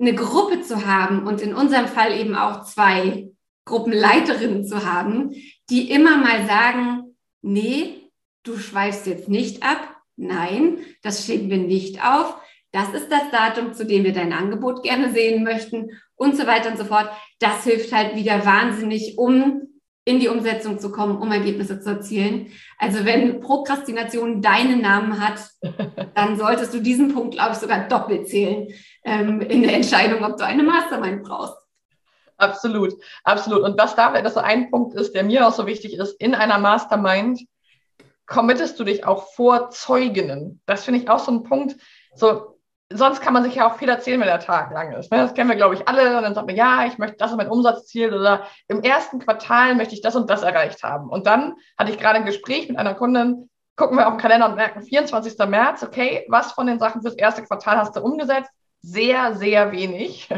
eine 0.00 0.14
Gruppe 0.14 0.62
zu 0.62 0.86
haben 0.86 1.26
und 1.26 1.42
in 1.42 1.54
unserem 1.54 1.88
Fall 1.88 2.18
eben 2.18 2.34
auch 2.34 2.64
zwei 2.64 3.28
Gruppenleiterinnen 3.66 4.64
zu 4.64 4.86
haben, 4.86 5.34
die 5.68 5.90
immer 5.90 6.16
mal 6.16 6.46
sagen, 6.46 7.07
nee, 7.42 8.10
du 8.42 8.56
schweifst 8.56 9.06
jetzt 9.06 9.28
nicht 9.28 9.62
ab, 9.62 9.96
nein, 10.16 10.78
das 11.02 11.24
schieben 11.24 11.50
wir 11.50 11.58
nicht 11.58 12.04
auf, 12.04 12.36
das 12.72 12.92
ist 12.92 13.10
das 13.10 13.30
Datum, 13.30 13.72
zu 13.72 13.86
dem 13.86 14.04
wir 14.04 14.12
dein 14.12 14.32
Angebot 14.32 14.82
gerne 14.82 15.12
sehen 15.12 15.42
möchten 15.42 15.90
und 16.16 16.36
so 16.36 16.46
weiter 16.46 16.70
und 16.70 16.76
so 16.76 16.84
fort. 16.84 17.08
Das 17.38 17.64
hilft 17.64 17.92
halt 17.92 18.14
wieder 18.14 18.44
wahnsinnig, 18.44 19.16
um 19.16 19.62
in 20.04 20.20
die 20.20 20.28
Umsetzung 20.28 20.78
zu 20.78 20.90
kommen, 20.90 21.18
um 21.18 21.30
Ergebnisse 21.30 21.80
zu 21.80 21.90
erzielen. 21.90 22.50
Also 22.78 23.04
wenn 23.04 23.40
Prokrastination 23.40 24.40
deinen 24.40 24.80
Namen 24.80 25.20
hat, 25.20 25.40
dann 26.14 26.38
solltest 26.38 26.72
du 26.72 26.80
diesen 26.80 27.12
Punkt, 27.12 27.34
glaube 27.34 27.52
ich, 27.52 27.58
sogar 27.58 27.88
doppelt 27.88 28.28
zählen 28.28 28.68
ähm, 29.04 29.40
in 29.42 29.62
der 29.62 29.74
Entscheidung, 29.74 30.24
ob 30.24 30.38
du 30.38 30.44
eine 30.44 30.62
Mastermind 30.62 31.22
brauchst. 31.22 31.56
Absolut, 32.38 32.94
absolut. 33.24 33.62
Und 33.62 33.78
was 33.78 33.94
da, 33.96 34.20
das 34.22 34.34
so 34.34 34.40
ein 34.40 34.70
Punkt 34.70 34.94
ist, 34.94 35.14
der 35.14 35.24
mir 35.24 35.46
auch 35.46 35.52
so 35.52 35.66
wichtig 35.66 35.94
ist, 35.94 36.20
in 36.20 36.34
einer 36.34 36.58
Mastermind 36.58 37.40
committest 38.26 38.78
du 38.78 38.84
dich 38.84 39.04
auch 39.04 39.32
vor 39.32 39.70
Zeuginnen. 39.70 40.60
Das 40.66 40.84
finde 40.84 41.00
ich 41.00 41.10
auch 41.10 41.18
so 41.18 41.32
ein 41.32 41.42
Punkt. 41.42 41.76
So, 42.14 42.58
sonst 42.92 43.20
kann 43.20 43.32
man 43.32 43.42
sich 43.42 43.56
ja 43.56 43.68
auch 43.68 43.76
viel 43.76 43.88
erzählen, 43.88 44.20
wenn 44.20 44.28
der 44.28 44.40
Tag 44.40 44.70
lang 44.72 44.92
ist. 44.92 45.10
Ne? 45.10 45.18
Das 45.18 45.34
kennen 45.34 45.50
wir, 45.50 45.56
glaube 45.56 45.74
ich, 45.74 45.88
alle. 45.88 46.16
Und 46.16 46.22
dann 46.22 46.34
sagt 46.34 46.46
man, 46.46 46.56
ja, 46.56 46.86
ich 46.86 46.98
möchte 46.98 47.16
das 47.16 47.32
ist 47.32 47.36
mein 47.36 47.50
Umsatzziel 47.50 48.14
oder 48.14 48.44
im 48.68 48.82
ersten 48.82 49.18
Quartal 49.18 49.74
möchte 49.74 49.94
ich 49.94 50.00
das 50.00 50.14
und 50.14 50.30
das 50.30 50.42
erreicht 50.42 50.82
haben. 50.82 51.08
Und 51.08 51.26
dann 51.26 51.54
hatte 51.76 51.90
ich 51.90 51.98
gerade 51.98 52.18
ein 52.18 52.26
Gespräch 52.26 52.68
mit 52.68 52.78
einer 52.78 52.94
Kundin, 52.94 53.50
gucken 53.76 53.96
wir 53.96 54.06
auf 54.06 54.14
den 54.14 54.20
Kalender 54.20 54.48
und 54.48 54.56
merken, 54.56 54.82
24. 54.82 55.38
März, 55.48 55.82
okay, 55.82 56.26
was 56.28 56.52
von 56.52 56.66
den 56.66 56.78
Sachen 56.78 57.02
fürs 57.02 57.14
erste 57.14 57.42
Quartal 57.42 57.78
hast 57.78 57.96
du 57.96 58.00
umgesetzt? 58.00 58.50
Sehr, 58.80 59.34
sehr 59.34 59.72
wenig. 59.72 60.28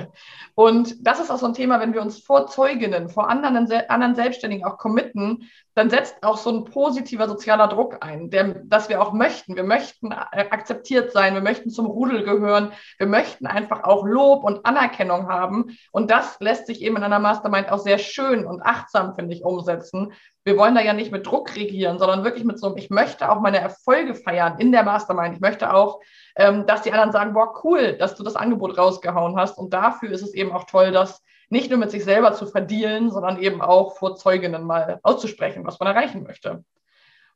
Und 0.54 1.06
das 1.06 1.20
ist 1.20 1.30
auch 1.30 1.38
so 1.38 1.46
ein 1.46 1.54
Thema, 1.54 1.80
wenn 1.80 1.94
wir 1.94 2.02
uns 2.02 2.20
vor 2.20 2.46
Zeuginnen, 2.46 3.08
vor 3.08 3.28
anderen, 3.30 3.70
anderen 3.88 4.14
Selbstständigen 4.14 4.64
auch 4.64 4.78
committen, 4.78 5.50
dann 5.74 5.88
setzt 5.88 6.22
auch 6.22 6.36
so 6.36 6.50
ein 6.50 6.64
positiver 6.64 7.28
sozialer 7.28 7.68
Druck 7.68 7.98
ein, 8.00 8.28
der, 8.30 8.54
dass 8.64 8.88
wir 8.88 9.00
auch 9.00 9.12
möchten. 9.12 9.56
Wir 9.56 9.64
möchten 9.64 10.12
akzeptiert 10.12 11.12
sein, 11.12 11.34
wir 11.34 11.40
möchten 11.42 11.70
zum 11.70 11.86
Rudel 11.86 12.24
gehören, 12.24 12.72
wir 12.98 13.06
möchten 13.06 13.46
einfach 13.46 13.84
auch 13.84 14.04
Lob 14.04 14.42
und 14.44 14.66
Anerkennung 14.66 15.28
haben. 15.28 15.76
Und 15.92 16.10
das 16.10 16.38
lässt 16.40 16.66
sich 16.66 16.82
eben 16.82 16.96
in 16.96 17.04
einer 17.04 17.20
Mastermind 17.20 17.70
auch 17.70 17.78
sehr 17.78 17.98
schön 17.98 18.46
und 18.46 18.62
achtsam, 18.62 19.14
finde 19.14 19.34
ich, 19.34 19.44
umsetzen. 19.44 20.12
Wir 20.44 20.56
wollen 20.56 20.74
da 20.74 20.80
ja 20.80 20.94
nicht 20.94 21.12
mit 21.12 21.26
Druck 21.26 21.54
regieren, 21.56 21.98
sondern 21.98 22.24
wirklich 22.24 22.44
mit 22.44 22.58
so 22.58 22.68
einem, 22.68 22.78
ich 22.78 22.90
möchte 22.90 23.30
auch 23.30 23.40
meine 23.40 23.60
Erfolge 23.60 24.14
feiern 24.14 24.58
in 24.58 24.72
der 24.72 24.82
Mastermind. 24.82 25.34
Ich 25.34 25.40
möchte 25.40 25.72
auch 25.72 26.00
ähm, 26.36 26.66
dass 26.66 26.82
die 26.82 26.92
anderen 26.92 27.12
sagen, 27.12 27.34
boah, 27.34 27.52
cool, 27.64 27.94
dass 27.98 28.14
du 28.14 28.22
das 28.22 28.29
Angebot 28.36 28.78
rausgehauen 28.78 29.36
hast. 29.36 29.58
Und 29.58 29.72
dafür 29.72 30.10
ist 30.10 30.22
es 30.22 30.34
eben 30.34 30.52
auch 30.52 30.64
toll, 30.64 30.92
dass 30.92 31.22
nicht 31.50 31.68
nur 31.70 31.78
mit 31.78 31.90
sich 31.90 32.04
selber 32.04 32.32
zu 32.32 32.46
verdienen, 32.46 33.10
sondern 33.10 33.38
eben 33.42 33.60
auch 33.60 33.96
vor 33.96 34.16
Zeuginnen 34.16 34.64
mal 34.64 35.00
auszusprechen, 35.02 35.66
was 35.66 35.78
man 35.80 35.88
erreichen 35.88 36.22
möchte. 36.22 36.64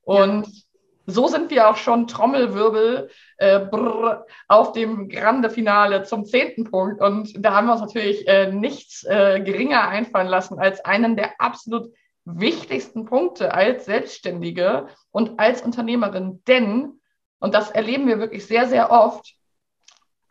Und 0.03 0.47
ja. 0.47 0.53
so 1.07 1.27
sind 1.27 1.51
wir 1.51 1.69
auch 1.69 1.77
schon 1.77 2.07
Trommelwirbel 2.07 3.11
äh, 3.39 3.59
brr, 3.59 4.25
auf 4.47 4.73
dem 4.73 5.09
Grande 5.09 5.51
Finale 5.51 6.05
zum 6.05 6.25
zehnten 6.25 6.65
Punkt. 6.71 7.03
Und 7.03 7.33
da 7.45 7.55
haben 7.55 7.67
wir 7.67 7.73
uns 7.73 7.81
natürlich 7.81 8.27
äh, 8.29 8.53
nichts 8.53 9.05
äh, 9.05 9.41
geringer 9.41 9.89
einfallen 9.89 10.29
lassen 10.29 10.59
als 10.59 10.85
einen 10.85 11.17
der 11.17 11.41
absolut 11.41 11.93
wichtigsten 12.25 13.05
Punkte 13.05 13.53
als 13.53 13.85
Selbstständige 13.85 14.89
und 15.11 15.39
als 15.39 15.63
Unternehmerin. 15.63 16.43
Denn, 16.47 17.01
und 17.39 17.55
das 17.55 17.71
erleben 17.71 18.07
wir 18.07 18.19
wirklich 18.19 18.47
sehr, 18.47 18.67
sehr 18.67 18.91
oft, 18.91 19.35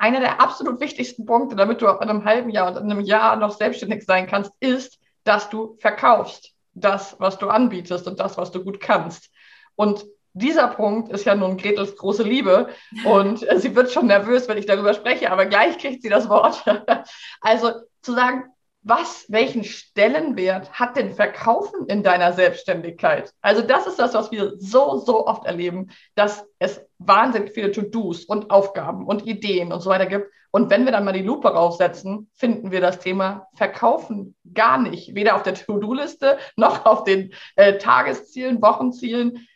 einer 0.04 0.20
der 0.20 0.42
absolut 0.42 0.82
wichtigsten 0.82 1.26
Punkte, 1.26 1.56
damit 1.56 1.82
du 1.82 1.88
auch 1.88 2.02
in 2.02 2.10
einem 2.10 2.26
halben 2.26 2.50
Jahr 2.50 2.68
und 2.68 2.76
in 2.76 2.92
einem 2.92 3.00
Jahr 3.00 3.38
noch 3.38 3.52
selbstständig 3.52 4.04
sein 4.04 4.28
kannst, 4.28 4.52
ist, 4.60 5.00
dass 5.24 5.50
du 5.50 5.78
verkaufst 5.80 6.52
das, 6.74 7.16
was 7.20 7.38
du 7.38 7.48
anbietest 7.48 8.06
und 8.06 8.20
das, 8.20 8.38
was 8.38 8.52
du 8.52 8.66
gut 8.66 8.82
kannst. 8.82 9.30
Und 9.76 10.06
dieser 10.34 10.68
Punkt 10.68 11.10
ist 11.10 11.24
ja 11.24 11.36
nun 11.36 11.56
Gretels 11.56 11.96
große 11.96 12.24
Liebe 12.24 12.68
und 13.06 13.48
sie 13.56 13.76
wird 13.78 13.92
schon 13.92 14.08
nervös, 14.08 14.50
wenn 14.50 14.58
ich 14.58 14.66
darüber 14.66 14.94
spreche, 14.94 15.32
aber 15.32 15.46
gleich 15.46 15.78
kriegt 15.78 16.02
sie 16.02 16.10
das 16.10 16.28
Wort. 16.28 16.66
Also 17.40 17.72
zu 18.02 18.12
sagen, 18.12 18.53
was, 18.84 19.26
welchen 19.30 19.64
Stellenwert 19.64 20.74
hat 20.74 20.98
denn 20.98 21.14
Verkaufen 21.14 21.88
in 21.88 22.04
deiner 22.04 22.34
Selbstständigkeit? 22.34 23.34
Also 23.42 23.62
das 23.62 23.88
ist 23.88 23.98
das, 23.98 24.14
was 24.14 24.32
wir 24.32 24.54
so, 24.58 24.98
so 24.98 25.26
oft 25.26 25.46
erleben, 25.46 25.90
dass 26.16 26.46
es 26.60 26.86
wahnsinnig 27.00 27.54
viele 27.54 27.72
To-Dos 27.72 28.26
und 28.26 28.52
Aufgaben 28.52 29.08
und 29.08 29.26
Ideen 29.26 29.72
und 29.72 29.82
so 29.82 29.90
weiter 29.90 30.06
gibt. 30.06 30.28
Und 30.52 30.70
wenn 30.70 30.86
wir 30.86 30.92
dann 30.92 31.06
mal 31.06 31.14
die 31.14 31.24
Lupe 31.24 31.48
raufsetzen, 31.48 32.30
finden 32.34 32.72
wir 32.72 32.82
das 32.82 33.00
Thema 33.00 33.48
Verkaufen 33.56 34.36
gar 34.54 34.78
nicht. 34.78 35.16
Weder 35.16 35.36
auf 35.36 35.44
der 35.44 35.56
To-Do-Liste 35.56 36.38
noch 36.58 36.86
auf 36.86 37.06
den 37.06 37.34
äh, 37.56 37.78
Tageszielen, 37.78 38.62
Wochenzielen. 38.62 39.48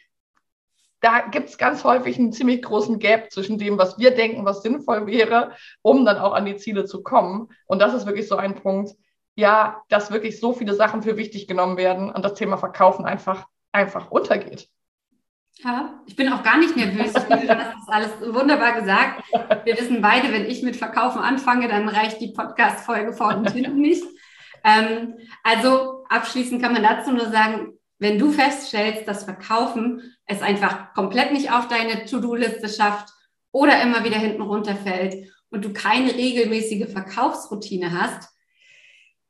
Da 1.02 1.28
gibt 1.28 1.50
es 1.50 1.58
ganz 1.60 1.84
häufig 1.84 2.18
einen 2.18 2.32
ziemlich 2.32 2.63
großen 2.63 2.98
Gap 2.98 3.32
zwischen 3.32 3.60
dem, 3.60 3.78
was 3.78 4.00
wir 4.00 4.12
denken, 4.12 4.46
was 4.46 4.63
sinnvoll 4.63 5.06
wäre, 5.06 5.52
um 5.84 6.06
dann 6.06 6.18
auch 6.18 6.34
an 6.34 6.46
die 6.46 6.56
Ziele 6.56 6.86
zu 6.86 7.04
kommen. 7.04 7.50
Und 7.68 7.80
das 7.80 7.94
ist 7.94 8.08
wirklich 8.08 8.28
so 8.28 8.36
ein 8.36 8.56
Punkt, 8.56 8.96
ja, 9.38 9.84
dass 9.88 10.12
wirklich 10.12 10.39
so 10.39 10.52
viele 10.52 10.73
Sachen 10.73 11.04
für 11.04 11.15
wichtig 11.15 11.47
genommen 11.47 11.78
werden 11.78 12.10
und 12.10 12.26
das 12.26 12.34
Thema 12.34 12.58
Verkaufen 12.58 13.06
einfach, 13.06 13.47
einfach 13.71 14.10
untergeht. 14.10 14.67
Ja, 15.63 16.02
ich 16.08 16.15
bin 16.15 16.32
auch 16.34 16.43
gar 16.43 16.58
nicht 16.58 16.76
nervös. 16.76 17.13
Ich 17.15 17.23
finde, 17.23 17.47
das 17.47 17.88
alles 17.88 18.12
wunderbar 18.34 18.73
gesagt. 18.73 19.23
Wir 19.63 19.78
wissen 19.78 20.02
beide, 20.02 20.32
wenn 20.34 20.45
ich 20.45 20.63
mit 20.63 20.76
Verkaufen 20.76 21.21
anfange, 21.21 21.67
dann 21.67 21.88
reicht 21.88 22.19
die 22.19 22.34
Podcast-Folge 22.34 23.13
vorne 23.13 23.39
und 23.39 23.52
hinten 23.52 23.80
nicht. 23.80 24.04
Ähm, 24.63 25.15
also 25.43 26.04
abschließend 26.10 26.62
kann 26.62 26.73
man 26.73 26.84
dazu 26.84 27.12
nur 27.12 27.30
sagen, 27.30 27.73
wenn 28.00 28.19
du 28.19 28.32
feststellst, 28.32 29.08
dass 29.08 29.23
Verkaufen 29.23 30.15
es 30.26 30.41
einfach 30.41 30.93
komplett 30.93 31.32
nicht 31.32 31.52
auf 31.52 31.67
deine 31.67 32.06
To-Do-Liste 32.06 32.69
schafft 32.69 33.13
oder 33.52 33.82
immer 33.82 34.04
wieder 34.04 34.17
hinten 34.17 34.41
runterfällt 34.41 35.32
und 35.50 35.63
du 35.63 35.73
keine 35.73 36.13
regelmäßige 36.13 36.91
Verkaufsroutine 36.91 38.00
hast, 38.00 38.30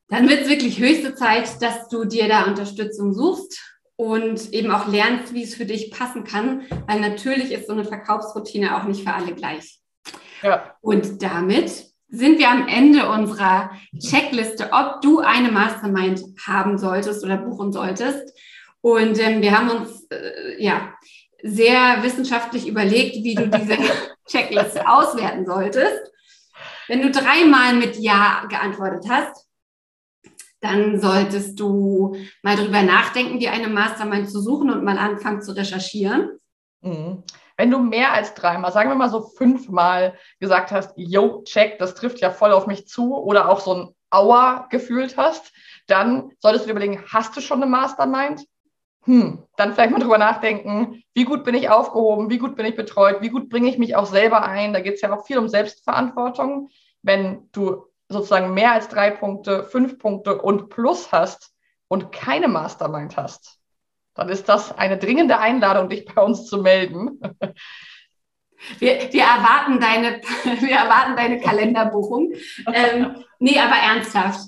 dann 0.09 0.29
wird 0.29 0.41
es 0.41 0.49
wirklich 0.49 0.79
höchste 0.79 1.15
Zeit, 1.15 1.61
dass 1.61 1.89
du 1.89 2.05
dir 2.05 2.27
da 2.27 2.45
Unterstützung 2.45 3.13
suchst 3.13 3.59
und 3.97 4.53
eben 4.53 4.71
auch 4.71 4.87
lernst, 4.87 5.33
wie 5.33 5.43
es 5.43 5.55
für 5.55 5.65
dich 5.65 5.91
passen 5.91 6.23
kann, 6.23 6.61
weil 6.87 6.99
natürlich 6.99 7.51
ist 7.51 7.67
so 7.67 7.73
eine 7.73 7.83
Verkaufsroutine 7.83 8.77
auch 8.77 8.83
nicht 8.83 9.03
für 9.03 9.13
alle 9.13 9.33
gleich. 9.33 9.79
Ja. 10.41 10.75
Und 10.81 11.21
damit 11.23 11.87
sind 12.09 12.39
wir 12.39 12.49
am 12.49 12.67
Ende 12.67 13.09
unserer 13.09 13.71
Checkliste, 13.99 14.69
ob 14.71 15.01
du 15.01 15.19
eine 15.19 15.51
Mastermind 15.51 16.21
haben 16.45 16.77
solltest 16.77 17.23
oder 17.23 17.37
buchen 17.37 17.73
solltest. 17.73 18.33
Und 18.81 19.19
ähm, 19.19 19.41
wir 19.41 19.57
haben 19.57 19.69
uns 19.69 20.05
äh, 20.09 20.63
ja 20.63 20.93
sehr 21.43 22.01
wissenschaftlich 22.03 22.67
überlegt, 22.67 23.15
wie 23.23 23.35
du 23.35 23.47
diese 23.49 23.77
Checkliste 24.27 24.87
auswerten 24.87 25.45
solltest. 25.45 26.13
Wenn 26.87 27.01
du 27.01 27.11
dreimal 27.11 27.73
mit 27.73 27.97
Ja 27.97 28.45
geantwortet 28.49 29.05
hast, 29.09 29.46
dann 30.59 30.99
solltest 30.99 31.59
du 31.59 32.15
mal 32.41 32.55
drüber 32.55 32.81
nachdenken, 32.81 33.39
dir 33.39 33.51
eine 33.51 33.67
Mastermind 33.67 34.29
zu 34.29 34.41
suchen 34.41 34.71
und 34.71 34.83
mal 34.83 34.97
anfangen 34.97 35.41
zu 35.41 35.55
recherchieren. 35.55 36.31
Mhm. 36.81 37.23
Wenn 37.57 37.71
du 37.71 37.79
mehr 37.79 38.13
als 38.13 38.35
dreimal, 38.35 38.71
sagen 38.71 38.89
wir 38.89 38.95
mal 38.95 39.09
so 39.09 39.21
fünfmal 39.21 40.15
gesagt 40.39 40.71
hast, 40.71 40.93
yo, 40.95 41.41
check, 41.43 41.79
das 41.79 41.95
trifft 41.95 42.19
ja 42.19 42.29
voll 42.29 42.51
auf 42.51 42.67
mich 42.67 42.87
zu 42.87 43.15
oder 43.15 43.49
auch 43.49 43.59
so 43.59 43.73
ein 43.73 43.95
Aua 44.09 44.67
gefühlt 44.69 45.17
hast, 45.17 45.51
dann 45.87 46.31
solltest 46.39 46.65
du 46.65 46.67
dir 46.67 46.71
überlegen, 46.73 47.03
hast 47.11 47.35
du 47.35 47.41
schon 47.41 47.61
eine 47.61 47.69
Mastermind? 47.69 48.45
Hm, 49.03 49.43
dann 49.55 49.73
vielleicht 49.73 49.91
mal 49.91 49.99
drüber 49.99 50.17
nachdenken, 50.17 51.01
wie 51.13 51.23
gut 51.23 51.45
bin 51.45 51.55
ich 51.55 51.69
aufgehoben, 51.69 52.29
wie 52.29 52.37
gut 52.37 52.55
bin 52.55 52.65
ich 52.65 52.75
betreut, 52.75 53.21
wie 53.21 53.29
gut 53.29 53.49
bringe 53.49 53.69
ich 53.69 53.77
mich 53.77 53.95
auch 53.95 54.05
selber 54.05 54.43
ein. 54.43 54.73
Da 54.73 54.81
geht 54.81 54.95
es 54.95 55.01
ja 55.01 55.15
auch 55.15 55.25
viel 55.25 55.37
um 55.37 55.47
Selbstverantwortung. 55.47 56.69
Wenn 57.01 57.49
du 57.53 57.86
sozusagen 58.09 58.53
mehr 58.53 58.71
als 58.71 58.87
drei 58.87 59.11
Punkte, 59.11 59.63
fünf 59.63 59.99
Punkte 59.99 60.41
und 60.41 60.69
plus 60.69 61.11
hast 61.11 61.53
und 61.87 62.11
keine 62.11 62.47
Mastermind 62.47 63.17
hast, 63.17 63.59
dann 64.13 64.29
ist 64.29 64.49
das 64.49 64.77
eine 64.77 64.97
dringende 64.97 65.37
Einladung, 65.39 65.89
dich 65.89 66.05
bei 66.05 66.21
uns 66.21 66.45
zu 66.45 66.61
melden. 66.61 67.19
Wir, 68.79 69.13
wir, 69.13 69.21
erwarten, 69.21 69.79
deine, 69.79 70.19
wir 70.61 70.75
erwarten 70.75 71.15
deine 71.15 71.39
Kalenderbuchung. 71.39 72.33
Ähm, 72.73 73.23
nee, 73.37 73.59
aber 73.59 73.75
ernsthaft. 73.75 74.39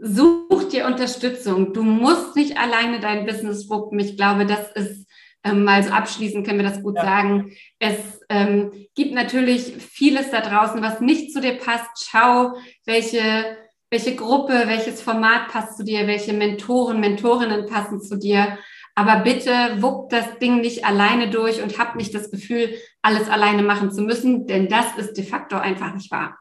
Such 0.00 0.64
dir 0.70 0.84
Unterstützung. 0.84 1.72
Du 1.72 1.84
musst 1.84 2.34
nicht 2.34 2.58
alleine 2.58 2.98
dein 2.98 3.24
Business 3.24 3.70
wuppen. 3.70 4.00
Ich 4.00 4.16
glaube, 4.16 4.46
das 4.46 4.72
ist 4.72 5.05
ähm, 5.46 5.64
mal 5.64 5.82
so 5.82 5.90
abschließend 5.90 6.46
können 6.46 6.58
wir 6.58 6.68
das 6.68 6.82
gut 6.82 6.96
ja. 6.96 7.04
sagen. 7.04 7.52
Es 7.78 8.20
ähm, 8.28 8.72
gibt 8.94 9.14
natürlich 9.14 9.72
vieles 9.78 10.30
da 10.30 10.40
draußen, 10.40 10.82
was 10.82 11.00
nicht 11.00 11.32
zu 11.32 11.40
dir 11.40 11.58
passt. 11.58 12.08
Schau, 12.10 12.54
welche, 12.84 13.56
welche 13.90 14.16
Gruppe, 14.16 14.64
welches 14.66 15.00
Format 15.00 15.48
passt 15.48 15.76
zu 15.76 15.84
dir, 15.84 16.06
welche 16.06 16.32
Mentoren, 16.32 17.00
Mentorinnen 17.00 17.66
passen 17.66 18.00
zu 18.00 18.16
dir. 18.16 18.58
Aber 18.94 19.20
bitte 19.20 19.50
wupp 19.82 20.08
das 20.08 20.38
Ding 20.38 20.60
nicht 20.62 20.86
alleine 20.86 21.28
durch 21.28 21.62
und 21.62 21.78
hab 21.78 21.96
nicht 21.96 22.14
das 22.14 22.30
Gefühl, 22.30 22.74
alles 23.02 23.28
alleine 23.28 23.62
machen 23.62 23.92
zu 23.92 24.02
müssen, 24.02 24.46
denn 24.46 24.68
das 24.68 24.96
ist 24.96 25.14
de 25.14 25.24
facto 25.24 25.56
einfach 25.56 25.94
nicht 25.94 26.10
wahr. 26.10 26.38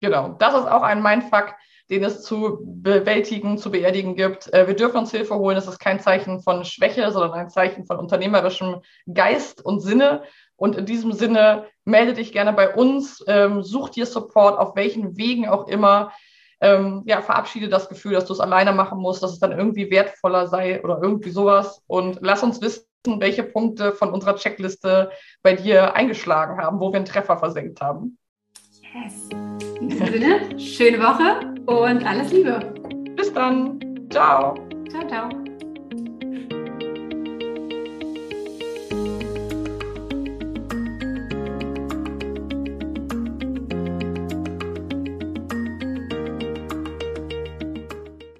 Genau, 0.00 0.30
das 0.30 0.54
ist 0.54 0.66
auch 0.66 0.82
ein 0.82 1.00
Mindfuck 1.00 1.54
den 1.92 2.04
es 2.04 2.22
zu 2.22 2.58
bewältigen, 2.64 3.58
zu 3.58 3.70
beerdigen 3.70 4.16
gibt. 4.16 4.52
Äh, 4.54 4.66
wir 4.66 4.74
dürfen 4.74 4.96
uns 4.96 5.10
Hilfe 5.10 5.34
holen. 5.34 5.56
Das 5.56 5.68
ist 5.68 5.78
kein 5.78 6.00
Zeichen 6.00 6.40
von 6.40 6.64
Schwäche, 6.64 7.10
sondern 7.12 7.34
ein 7.34 7.50
Zeichen 7.50 7.84
von 7.84 7.98
unternehmerischem 7.98 8.80
Geist 9.12 9.62
und 9.62 9.80
Sinne. 9.80 10.22
Und 10.56 10.76
in 10.76 10.86
diesem 10.86 11.12
Sinne 11.12 11.66
melde 11.84 12.14
dich 12.14 12.32
gerne 12.32 12.54
bei 12.54 12.74
uns, 12.74 13.22
ähm, 13.28 13.62
such 13.62 13.90
dir 13.90 14.06
Support, 14.06 14.58
auf 14.58 14.74
welchen 14.74 15.18
Wegen 15.18 15.46
auch 15.46 15.68
immer. 15.68 16.12
Ähm, 16.62 17.02
ja, 17.04 17.20
verabschiede 17.20 17.68
das 17.68 17.90
Gefühl, 17.90 18.12
dass 18.14 18.24
du 18.24 18.32
es 18.32 18.40
alleine 18.40 18.72
machen 18.72 18.98
musst, 18.98 19.22
dass 19.22 19.32
es 19.32 19.40
dann 19.40 19.52
irgendwie 19.52 19.90
wertvoller 19.90 20.46
sei 20.46 20.82
oder 20.82 20.98
irgendwie 21.02 21.30
sowas. 21.30 21.82
Und 21.86 22.20
lass 22.22 22.42
uns 22.42 22.62
wissen, 22.62 22.86
welche 23.18 23.42
Punkte 23.42 23.92
von 23.92 24.12
unserer 24.12 24.36
Checkliste 24.36 25.10
bei 25.42 25.54
dir 25.54 25.94
eingeschlagen 25.94 26.56
haben, 26.56 26.80
wo 26.80 26.90
wir 26.90 26.96
einen 26.96 27.04
Treffer 27.04 27.36
versenkt 27.36 27.82
haben. 27.82 28.16
Yes. 28.94 29.28
In 29.82 29.88
diesem 29.88 30.06
Sinne, 30.12 30.60
schöne 30.60 30.98
Woche 31.00 31.40
und 31.66 32.06
alles 32.06 32.32
Liebe. 32.32 32.60
Bis 33.16 33.32
dann. 33.32 33.80
Ciao. 34.10 34.54
Ciao, 34.88 35.08
ciao. 35.08 35.28